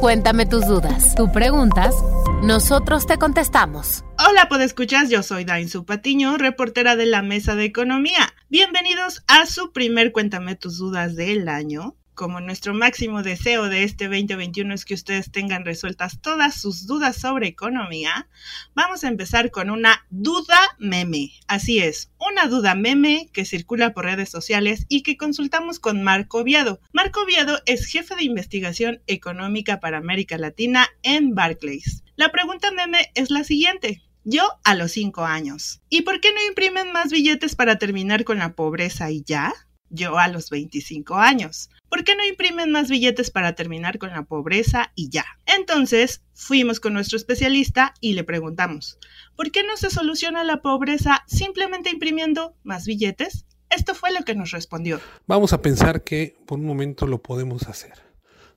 Cuéntame 0.00 0.46
tus 0.46 0.66
dudas. 0.66 1.14
Tú 1.16 1.30
preguntas, 1.30 1.94
nosotros 2.42 3.06
te 3.06 3.18
contestamos. 3.18 4.04
Hola, 4.26 4.48
podescuchas, 4.48 5.10
yo 5.10 5.22
soy 5.22 5.44
Dainzu 5.44 5.84
Patiño, 5.84 6.38
reportera 6.38 6.96
de 6.96 7.04
la 7.04 7.20
Mesa 7.20 7.56
de 7.56 7.66
Economía. 7.66 8.32
Bienvenidos 8.48 9.22
a 9.26 9.44
su 9.44 9.70
primer 9.72 10.12
Cuéntame 10.12 10.54
tus 10.54 10.78
dudas 10.78 11.14
del 11.14 11.46
año 11.50 11.97
como 12.18 12.40
nuestro 12.40 12.74
máximo 12.74 13.22
deseo 13.22 13.68
de 13.68 13.84
este 13.84 14.06
2021 14.06 14.74
es 14.74 14.84
que 14.84 14.94
ustedes 14.94 15.30
tengan 15.30 15.64
resueltas 15.64 16.20
todas 16.20 16.60
sus 16.60 16.88
dudas 16.88 17.14
sobre 17.16 17.46
economía, 17.46 18.28
vamos 18.74 19.04
a 19.04 19.08
empezar 19.08 19.52
con 19.52 19.70
una 19.70 20.04
duda 20.10 20.58
meme. 20.80 21.30
Así 21.46 21.78
es, 21.78 22.10
una 22.18 22.48
duda 22.48 22.74
meme 22.74 23.30
que 23.32 23.44
circula 23.44 23.94
por 23.94 24.04
redes 24.04 24.30
sociales 24.30 24.84
y 24.88 25.04
que 25.04 25.16
consultamos 25.16 25.78
con 25.78 26.02
Marco 26.02 26.42
Viado. 26.42 26.80
Marco 26.92 27.24
Viado 27.24 27.60
es 27.66 27.86
jefe 27.86 28.16
de 28.16 28.24
investigación 28.24 29.00
económica 29.06 29.78
para 29.78 29.98
América 29.98 30.38
Latina 30.38 30.88
en 31.04 31.36
Barclays. 31.36 32.02
La 32.16 32.32
pregunta 32.32 32.72
meme 32.72 33.12
es 33.14 33.30
la 33.30 33.44
siguiente. 33.44 34.02
Yo 34.24 34.42
a 34.64 34.74
los 34.74 34.90
5 34.90 35.24
años. 35.24 35.82
¿Y 35.88 36.02
por 36.02 36.20
qué 36.20 36.32
no 36.32 36.44
imprimen 36.48 36.90
más 36.90 37.12
billetes 37.12 37.54
para 37.54 37.78
terminar 37.78 38.24
con 38.24 38.38
la 38.38 38.54
pobreza 38.54 39.08
y 39.12 39.22
ya? 39.22 39.54
Yo 39.90 40.18
a 40.18 40.28
los 40.28 40.50
25 40.50 41.16
años. 41.16 41.70
¿Por 41.88 42.04
qué 42.04 42.14
no 42.14 42.26
imprimen 42.26 42.70
más 42.70 42.90
billetes 42.90 43.30
para 43.30 43.54
terminar 43.54 43.98
con 43.98 44.10
la 44.10 44.24
pobreza 44.24 44.92
y 44.94 45.08
ya? 45.08 45.24
Entonces 45.46 46.22
fuimos 46.34 46.80
con 46.80 46.92
nuestro 46.92 47.16
especialista 47.16 47.94
y 48.00 48.12
le 48.12 48.24
preguntamos, 48.24 48.98
¿por 49.36 49.50
qué 49.50 49.64
no 49.64 49.76
se 49.76 49.90
soluciona 49.90 50.44
la 50.44 50.60
pobreza 50.60 51.24
simplemente 51.26 51.90
imprimiendo 51.90 52.54
más 52.62 52.86
billetes? 52.86 53.46
Esto 53.70 53.94
fue 53.94 54.12
lo 54.12 54.24
que 54.24 54.34
nos 54.34 54.50
respondió. 54.50 55.00
Vamos 55.26 55.52
a 55.52 55.62
pensar 55.62 56.02
que 56.02 56.36
por 56.46 56.58
un 56.58 56.66
momento 56.66 57.06
lo 57.06 57.22
podemos 57.22 57.68
hacer. 57.68 57.94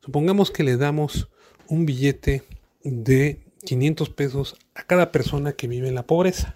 Supongamos 0.03 0.51
que 0.51 0.63
le 0.63 0.77
damos 0.77 1.29
un 1.67 1.85
billete 1.85 2.43
de 2.83 3.45
500 3.65 4.09
pesos 4.09 4.55
a 4.73 4.83
cada 4.83 5.11
persona 5.11 5.53
que 5.53 5.67
vive 5.67 5.87
en 5.87 5.95
la 5.95 6.07
pobreza. 6.07 6.55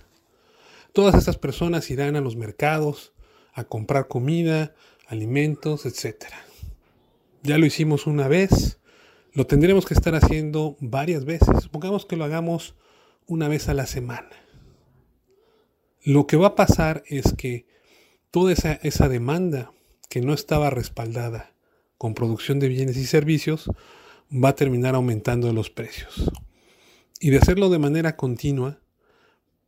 Todas 0.93 1.15
estas 1.15 1.37
personas 1.37 1.89
irán 1.91 2.15
a 2.15 2.21
los 2.21 2.35
mercados 2.35 3.13
a 3.55 3.63
comprar 3.63 4.07
comida, 4.07 4.75
alimentos, 5.07 5.85
etcétera. 5.85 6.37
Ya 7.41 7.57
lo 7.57 7.65
hicimos 7.65 8.05
una 8.05 8.27
vez, 8.27 8.79
lo 9.33 9.47
tendremos 9.47 9.85
que 9.85 9.93
estar 9.93 10.13
haciendo 10.13 10.75
varias 10.79 11.25
veces. 11.25 11.63
Supongamos 11.63 12.05
que 12.05 12.17
lo 12.17 12.25
hagamos 12.25 12.75
una 13.27 13.47
vez 13.47 13.69
a 13.69 13.73
la 13.73 13.87
semana. 13.87 14.29
Lo 16.03 16.27
que 16.27 16.37
va 16.37 16.47
a 16.47 16.55
pasar 16.55 17.03
es 17.07 17.33
que 17.33 17.65
toda 18.29 18.51
esa, 18.51 18.73
esa 18.83 19.07
demanda 19.07 19.71
que 20.09 20.21
no 20.21 20.33
estaba 20.33 20.69
respaldada 20.69 21.55
con 21.97 22.13
producción 22.13 22.59
de 22.59 22.67
bienes 22.67 22.97
y 22.97 23.05
servicios 23.05 23.71
va 24.31 24.49
a 24.49 24.55
terminar 24.55 24.95
aumentando 24.95 25.51
los 25.53 25.69
precios. 25.69 26.31
Y 27.21 27.29
de 27.29 27.37
hacerlo 27.37 27.69
de 27.69 27.79
manera 27.79 28.17
continua, 28.17 28.81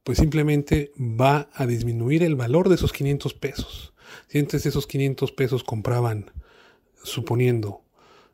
pues 0.07 0.19
simplemente 0.19 0.93
va 0.97 1.49
a 1.53 1.65
disminuir 1.65 2.23
el 2.23 2.37
valor 2.37 2.69
de 2.69 2.75
esos 2.75 2.93
500 2.93 3.33
pesos. 3.33 3.93
Si 4.29 4.39
antes 4.39 4.65
esos 4.65 4.87
500 4.87 5.33
pesos 5.33 5.65
compraban, 5.65 6.31
suponiendo, 7.03 7.81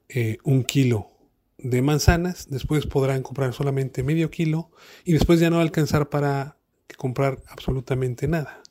eh, 0.08 0.38
un 0.44 0.66
kilo 0.66 1.08
de 1.58 1.82
manzanas, 1.82 2.48
después 2.52 2.86
podrán 2.86 3.24
comprar 3.24 3.56
solamente 3.56 4.04
medio 4.04 4.30
kilo 4.30 4.70
y 5.04 5.14
después 5.14 5.40
ya 5.40 5.50
no 5.50 5.56
va 5.56 5.64
a 5.64 5.66
alcanzar 5.66 6.10
para 6.10 6.58
comprar 6.96 7.42
absolutamente 7.48 8.28
nada. 8.28 8.62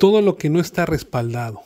Todo 0.00 0.20
lo 0.20 0.36
que 0.38 0.50
no 0.50 0.58
está 0.58 0.86
respaldado 0.86 1.60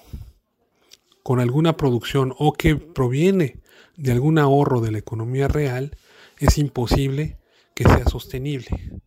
con 1.23 1.41
alguna 1.41 1.79
producción 1.79 2.35
o 2.37 2.53
que 2.53 2.77
proviene 2.77 3.63
de 3.97 4.13
algún 4.13 4.39
ahorro 4.39 4.83
de 4.83 4.91
la 4.91 4.99
economía 4.99 5.49
real, 5.49 5.97
es 6.39 6.59
imposible 6.59 7.39
que 7.75 7.85
sea 7.85 8.05
sostenible. 8.05 9.01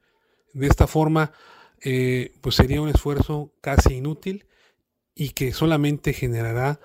De 0.55 0.67
esta 0.67 0.87
forma, 0.87 1.33
eh, 1.81 2.33
pues 2.41 2.55
sería 2.55 2.81
un 2.81 2.87
esfuerzo 2.87 3.51
casi 3.59 3.95
inútil 3.95 4.45
y 5.13 5.29
que 5.31 5.51
solamente 5.51 6.13
generará 6.13 6.79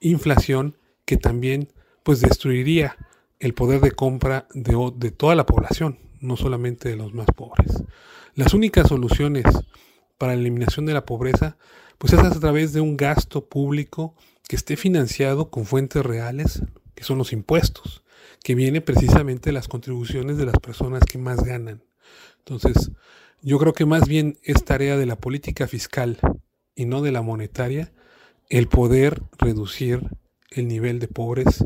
inflación 0.00 0.76
que 1.06 1.16
también 1.16 1.72
pues 2.02 2.20
destruiría 2.20 2.96
el 3.40 3.54
poder 3.54 3.80
de 3.80 3.92
compra 3.92 4.46
de, 4.52 4.92
de 4.96 5.10
toda 5.10 5.34
la 5.34 5.46
población, 5.46 5.98
no 6.20 6.36
solamente 6.36 6.90
de 6.90 6.96
los 6.96 7.14
más 7.14 7.28
pobres. 7.34 7.82
Las 8.34 8.52
únicas 8.52 8.88
soluciones 8.88 9.44
para 10.18 10.34
la 10.34 10.40
eliminación 10.40 10.84
de 10.84 10.92
la 10.92 11.06
pobreza 11.06 11.56
pues 11.96 12.12
es 12.12 12.18
a 12.18 12.38
través 12.38 12.74
de 12.74 12.82
un 12.82 12.98
gasto 12.98 13.46
público 13.46 14.14
que 14.46 14.56
esté 14.56 14.76
financiado 14.76 15.50
con 15.50 15.64
fuentes 15.64 16.04
reales, 16.04 16.62
que 16.94 17.02
son 17.02 17.16
los 17.16 17.32
impuestos, 17.32 18.02
que 18.44 18.54
viene 18.54 18.82
precisamente 18.82 19.48
de 19.48 19.54
las 19.54 19.68
contribuciones 19.68 20.36
de 20.36 20.44
las 20.44 20.58
personas 20.58 21.04
que 21.04 21.16
más 21.16 21.42
ganan. 21.42 21.82
Entonces, 22.46 22.92
yo 23.42 23.58
creo 23.58 23.72
que 23.72 23.86
más 23.86 24.06
bien 24.06 24.38
es 24.44 24.64
tarea 24.64 24.96
de 24.96 25.06
la 25.06 25.16
política 25.16 25.66
fiscal 25.66 26.18
y 26.76 26.84
no 26.84 27.02
de 27.02 27.10
la 27.10 27.22
monetaria 27.22 27.92
el 28.48 28.68
poder 28.68 29.20
reducir 29.36 30.00
el 30.50 30.68
nivel 30.68 31.00
de 31.00 31.08
pobres 31.08 31.64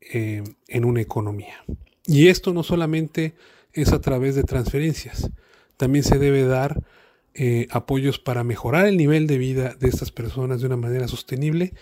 eh, 0.00 0.42
en 0.68 0.84
una 0.86 1.02
economía. 1.02 1.62
Y 2.06 2.28
esto 2.28 2.54
no 2.54 2.62
solamente 2.62 3.34
es 3.74 3.92
a 3.92 4.00
través 4.00 4.34
de 4.34 4.42
transferencias, 4.42 5.30
también 5.76 6.02
se 6.02 6.18
debe 6.18 6.44
dar 6.44 6.82
eh, 7.34 7.66
apoyos 7.70 8.18
para 8.18 8.42
mejorar 8.42 8.86
el 8.86 8.96
nivel 8.96 9.26
de 9.26 9.38
vida 9.38 9.74
de 9.78 9.88
estas 9.88 10.10
personas 10.10 10.60
de 10.60 10.66
una 10.66 10.76
manera 10.76 11.08
sostenible, 11.08 11.74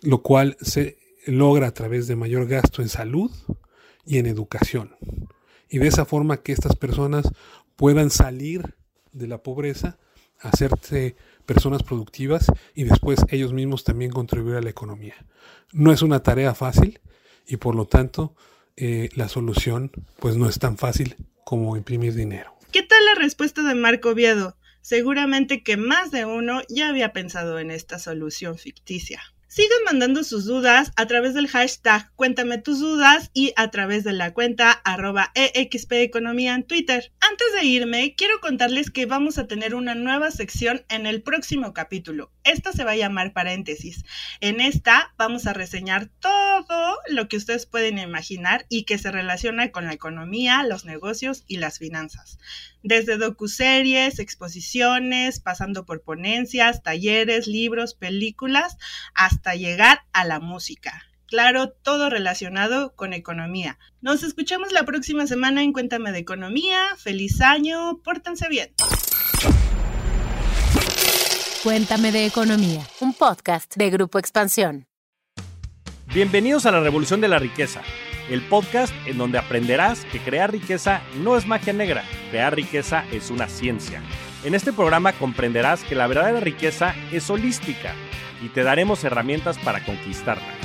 lo 0.00 0.22
cual 0.22 0.56
se 0.60 0.98
logra 1.26 1.66
a 1.66 1.74
través 1.74 2.06
de 2.06 2.16
mayor 2.16 2.46
gasto 2.46 2.82
en 2.82 2.88
salud 2.88 3.30
y 4.06 4.18
en 4.18 4.26
educación. 4.26 4.96
Y 5.72 5.78
de 5.78 5.88
esa 5.88 6.04
forma 6.04 6.42
que 6.42 6.52
estas 6.52 6.76
personas 6.76 7.24
puedan 7.76 8.10
salir 8.10 8.76
de 9.12 9.26
la 9.26 9.42
pobreza, 9.42 9.98
hacerse 10.38 11.16
personas 11.46 11.82
productivas 11.82 12.52
y 12.74 12.84
después 12.84 13.20
ellos 13.30 13.54
mismos 13.54 13.82
también 13.82 14.10
contribuir 14.10 14.56
a 14.56 14.60
la 14.60 14.68
economía. 14.68 15.14
No 15.72 15.90
es 15.90 16.02
una 16.02 16.22
tarea 16.22 16.54
fácil 16.54 17.00
y 17.46 17.56
por 17.56 17.74
lo 17.74 17.86
tanto 17.86 18.36
eh, 18.76 19.08
la 19.16 19.30
solución 19.30 19.90
pues 20.18 20.36
no 20.36 20.46
es 20.46 20.58
tan 20.58 20.76
fácil 20.76 21.16
como 21.42 21.74
imprimir 21.74 22.14
dinero. 22.14 22.54
¿Qué 22.70 22.82
tal 22.82 23.02
la 23.06 23.14
respuesta 23.14 23.62
de 23.62 23.74
Marco 23.74 24.14
Viedo? 24.14 24.58
Seguramente 24.82 25.62
que 25.62 25.78
más 25.78 26.10
de 26.10 26.26
uno 26.26 26.60
ya 26.68 26.90
había 26.90 27.14
pensado 27.14 27.58
en 27.58 27.70
esta 27.70 27.98
solución 27.98 28.58
ficticia. 28.58 29.22
Sigan 29.54 29.84
mandando 29.84 30.24
sus 30.24 30.46
dudas 30.46 30.92
a 30.96 31.04
través 31.04 31.34
del 31.34 31.46
hashtag 31.46 32.10
Cuéntame 32.16 32.56
tus 32.56 32.80
dudas 32.80 33.30
y 33.34 33.52
a 33.56 33.70
través 33.70 34.02
de 34.02 34.14
la 34.14 34.32
cuenta 34.32 34.70
arroba 34.72 35.30
Economía 35.34 36.54
en 36.54 36.62
Twitter. 36.62 37.12
Antes 37.32 37.54
de 37.54 37.64
irme, 37.64 38.14
quiero 38.14 38.40
contarles 38.40 38.90
que 38.90 39.06
vamos 39.06 39.38
a 39.38 39.46
tener 39.46 39.74
una 39.74 39.94
nueva 39.94 40.30
sección 40.30 40.84
en 40.90 41.06
el 41.06 41.22
próximo 41.22 41.72
capítulo. 41.72 42.30
Esta 42.44 42.72
se 42.72 42.84
va 42.84 42.90
a 42.90 42.96
llamar 42.96 43.32
paréntesis. 43.32 44.04
En 44.40 44.60
esta 44.60 45.14
vamos 45.16 45.46
a 45.46 45.54
reseñar 45.54 46.10
todo 46.20 46.98
lo 47.08 47.28
que 47.28 47.38
ustedes 47.38 47.64
pueden 47.64 47.96
imaginar 47.96 48.66
y 48.68 48.84
que 48.84 48.98
se 48.98 49.10
relaciona 49.10 49.70
con 49.70 49.86
la 49.86 49.94
economía, 49.94 50.62
los 50.62 50.84
negocios 50.84 51.44
y 51.46 51.56
las 51.56 51.78
finanzas 51.78 52.38
desde 52.82 53.16
docuseries, 53.16 54.18
exposiciones, 54.18 55.40
pasando 55.40 55.86
por 55.86 56.02
ponencias, 56.02 56.82
talleres, 56.82 57.46
libros, 57.46 57.94
películas, 57.94 58.76
hasta 59.14 59.54
llegar 59.54 60.02
a 60.12 60.26
la 60.26 60.38
música. 60.38 61.11
Claro, 61.32 61.70
todo 61.70 62.10
relacionado 62.10 62.94
con 62.94 63.14
economía. 63.14 63.78
Nos 64.02 64.22
escuchamos 64.22 64.70
la 64.70 64.84
próxima 64.84 65.26
semana 65.26 65.62
en 65.62 65.72
Cuéntame 65.72 66.12
de 66.12 66.18
Economía. 66.18 66.94
Feliz 66.98 67.40
año, 67.40 68.02
pórtense 68.04 68.50
bien. 68.50 68.74
Cuéntame 71.62 72.12
de 72.12 72.26
Economía, 72.26 72.86
un 73.00 73.14
podcast 73.14 73.74
de 73.76 73.88
Grupo 73.88 74.18
Expansión. 74.18 74.86
Bienvenidos 76.12 76.66
a 76.66 76.70
la 76.70 76.80
Revolución 76.80 77.22
de 77.22 77.28
la 77.28 77.38
Riqueza 77.38 77.80
el 78.28 78.42
podcast 78.42 78.92
en 79.06 79.16
donde 79.16 79.38
aprenderás 79.38 80.04
que 80.04 80.18
crear 80.20 80.52
riqueza 80.52 81.00
no 81.22 81.38
es 81.38 81.46
magia 81.46 81.72
negra, 81.72 82.04
crear 82.30 82.54
riqueza 82.54 83.04
es 83.10 83.30
una 83.30 83.48
ciencia. 83.48 84.02
En 84.44 84.54
este 84.54 84.72
programa 84.72 85.14
comprenderás 85.14 85.82
que 85.84 85.94
la 85.94 86.06
verdadera 86.06 86.40
riqueza 86.40 86.94
es 87.10 87.30
holística 87.30 87.94
y 88.42 88.50
te 88.50 88.64
daremos 88.64 89.02
herramientas 89.04 89.58
para 89.58 89.82
conquistarla. 89.84 90.61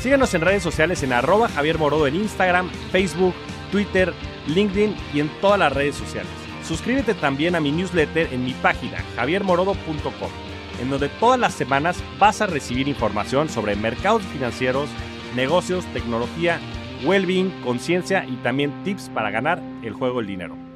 Síguenos 0.00 0.32
en 0.34 0.42
redes 0.42 0.62
sociales 0.62 1.02
en 1.02 1.12
arroba 1.12 1.48
Javier 1.48 1.76
Morodo 1.76 2.06
en 2.06 2.14
Instagram, 2.14 2.70
Facebook, 2.92 3.34
Twitter, 3.72 4.14
LinkedIn 4.46 4.94
y 5.12 5.20
en 5.20 5.28
todas 5.40 5.58
las 5.58 5.72
redes 5.72 5.96
sociales. 5.96 6.30
Suscríbete 6.62 7.14
también 7.14 7.56
a 7.56 7.60
mi 7.60 7.72
newsletter 7.72 8.32
en 8.32 8.44
mi 8.44 8.52
página 8.52 8.98
javiermorodo.com, 9.16 10.30
en 10.80 10.90
donde 10.90 11.08
todas 11.08 11.40
las 11.40 11.54
semanas 11.54 12.02
vas 12.18 12.40
a 12.40 12.46
recibir 12.46 12.86
información 12.86 13.48
sobre 13.48 13.74
mercados 13.74 14.22
financieros, 14.22 14.88
negocios, 15.34 15.84
tecnología 15.92 16.60
well 17.04 17.52
conciencia 17.64 18.24
y 18.24 18.36
también 18.36 18.72
tips 18.84 19.08
para 19.10 19.30
ganar 19.30 19.62
el 19.82 19.94
juego 19.94 20.18
del 20.18 20.26
dinero. 20.26 20.67